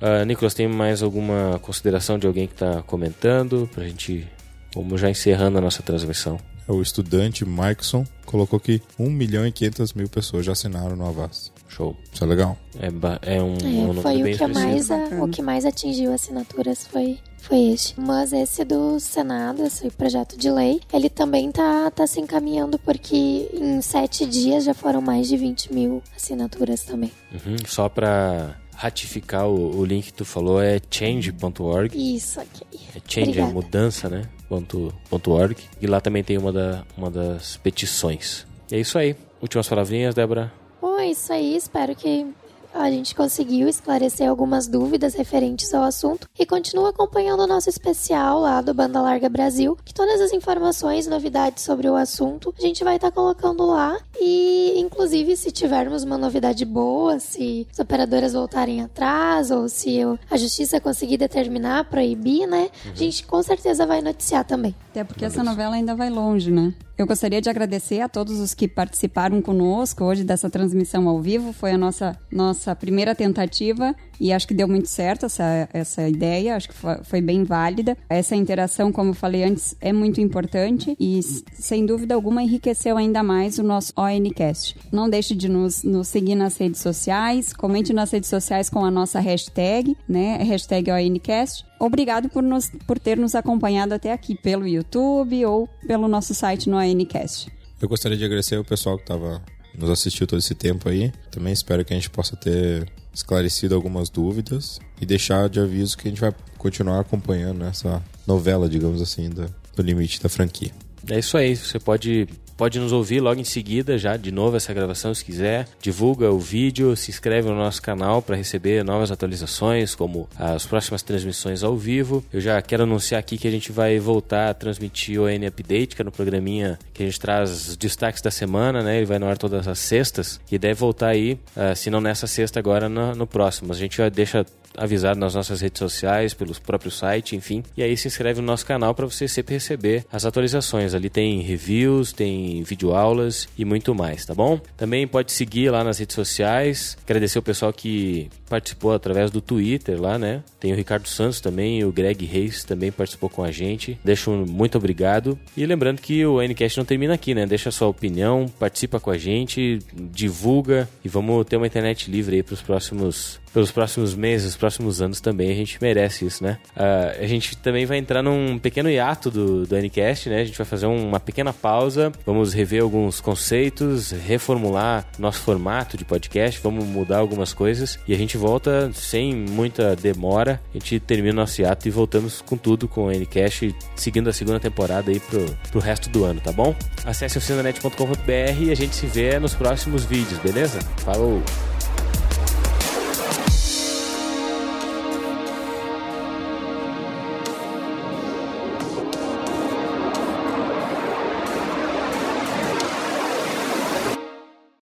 [0.00, 3.68] Uh, Nicolas, tem mais alguma consideração de alguém que está comentando?
[3.72, 4.26] Para a gente,
[4.74, 6.38] vamos já encerrando a nossa transmissão.
[6.68, 11.08] É o estudante Mikeson colocou que 1 milhão e 500 mil pessoas já assinaram no
[11.08, 11.50] Avast.
[11.78, 11.96] Show.
[12.12, 12.58] Isso é legal.
[12.76, 16.84] É, é um, é, um foi o que, mais, a, o que mais atingiu assinaturas
[16.88, 17.94] foi, foi este.
[18.00, 23.48] Mas esse do Senado, esse projeto de lei, ele também tá, tá se encaminhando porque
[23.54, 27.12] em sete dias já foram mais de 20 mil assinaturas também.
[27.32, 31.96] Uhum, só para ratificar o, o, link que tu falou é change.org.
[31.96, 32.64] Isso aqui.
[32.96, 33.50] É change, é Obrigada.
[33.50, 34.22] é mudança, né?
[34.48, 35.56] Ponto, ponto .org.
[35.80, 38.44] E lá também tem uma, da, uma das petições.
[38.68, 39.14] E é isso aí.
[39.40, 40.52] Últimas palavrinhas, Débora?
[40.88, 41.54] Bom, é isso aí.
[41.54, 42.26] Espero que
[42.74, 48.40] a gente conseguiu esclarecer algumas dúvidas referentes ao assunto e continua acompanhando o nosso especial
[48.40, 52.82] lá do Banda Larga Brasil, que todas as informações, novidades sobre o assunto, a gente
[52.82, 58.32] vai estar tá colocando lá e inclusive se tivermos uma novidade boa, se as operadoras
[58.32, 59.98] voltarem atrás ou se
[60.30, 62.92] a justiça conseguir determinar, proibir, né, uhum.
[62.92, 64.74] a gente com certeza vai noticiar também.
[64.90, 66.72] Até porque essa novela ainda vai longe, né?
[66.98, 71.52] Eu gostaria de agradecer a todos os que participaram conosco hoje dessa transmissão ao vivo.
[71.52, 76.56] Foi a nossa, nossa primeira tentativa e acho que deu muito certo essa, essa ideia,
[76.56, 77.96] acho que foi, bem válida.
[78.08, 83.22] Essa interação, como eu falei antes, é muito importante e, sem dúvida alguma, enriqueceu ainda
[83.22, 84.76] mais o nosso ONCast.
[84.92, 88.90] Não deixe de nos, nos seguir nas redes sociais, comente nas redes sociais com a
[88.90, 90.38] nossa hashtag, né?
[90.38, 91.64] Hashtag ONCast.
[91.78, 96.68] Obrigado por, nos, por ter nos acompanhado até aqui pelo YouTube ou pelo nosso site
[96.68, 97.50] no ONCast.
[97.80, 99.40] Eu gostaria de agradecer ao pessoal que estava
[99.78, 101.12] nos assistiu todo esse tempo aí.
[101.30, 106.08] Também espero que a gente possa ter esclarecido algumas dúvidas e deixar de aviso que
[106.08, 110.70] a gente vai continuar acompanhando essa novela, digamos assim, do, do limite da franquia.
[111.10, 112.28] É isso aí, você pode
[112.58, 115.66] pode nos ouvir logo em seguida já de novo essa gravação se quiser.
[115.80, 121.00] Divulga o vídeo, se inscreve no nosso canal para receber novas atualizações, como as próximas
[121.00, 122.22] transmissões ao vivo.
[122.32, 125.94] Eu já quero anunciar aqui que a gente vai voltar a transmitir o N Update,
[125.94, 128.96] que é no programinha que a gente traz os destaques da semana, né?
[128.96, 132.26] Ele vai no ar todas as sextas e deve voltar aí, uh, se não nessa
[132.26, 133.72] sexta agora no, no próximo.
[133.72, 134.44] A gente já deixa
[134.76, 137.62] avisado nas nossas redes sociais, pelo próprio site, enfim.
[137.76, 140.94] E aí se inscreve no nosso canal para você sempre receber as atualizações.
[140.94, 144.60] Ali tem reviews, tem videoaulas e muito mais, tá bom?
[144.76, 146.96] Também pode seguir lá nas redes sociais.
[147.04, 150.42] Agradecer o pessoal que participou através do Twitter lá, né?
[150.58, 153.98] Tem o Ricardo Santos também, o Greg Reis também participou com a gente.
[154.04, 155.38] Deixo um muito obrigado.
[155.56, 157.46] E lembrando que o Ncast não termina aqui, né?
[157.46, 162.42] Deixa sua opinião, participa com a gente, divulga e vamos ter uma internet livre aí
[162.42, 165.50] para os próximos pelos próximos meses, próximos anos também.
[165.50, 166.58] A gente merece isso, né?
[166.76, 170.40] Uh, a gente também vai entrar num pequeno hiato do, do Ncast, né?
[170.40, 176.04] A gente vai fazer uma pequena pausa, vamos rever alguns conceitos, reformular nosso formato de
[176.04, 180.60] podcast, vamos mudar algumas coisas e a gente volta sem muita demora.
[180.70, 184.60] A gente termina nosso hiato e voltamos com tudo com o Ncast, seguindo a segunda
[184.60, 186.74] temporada aí pro, pro resto do ano, tá bom?
[187.04, 190.78] Acesse oficinanet.com.br e a gente se vê nos próximos vídeos, beleza?
[190.98, 191.42] Falou!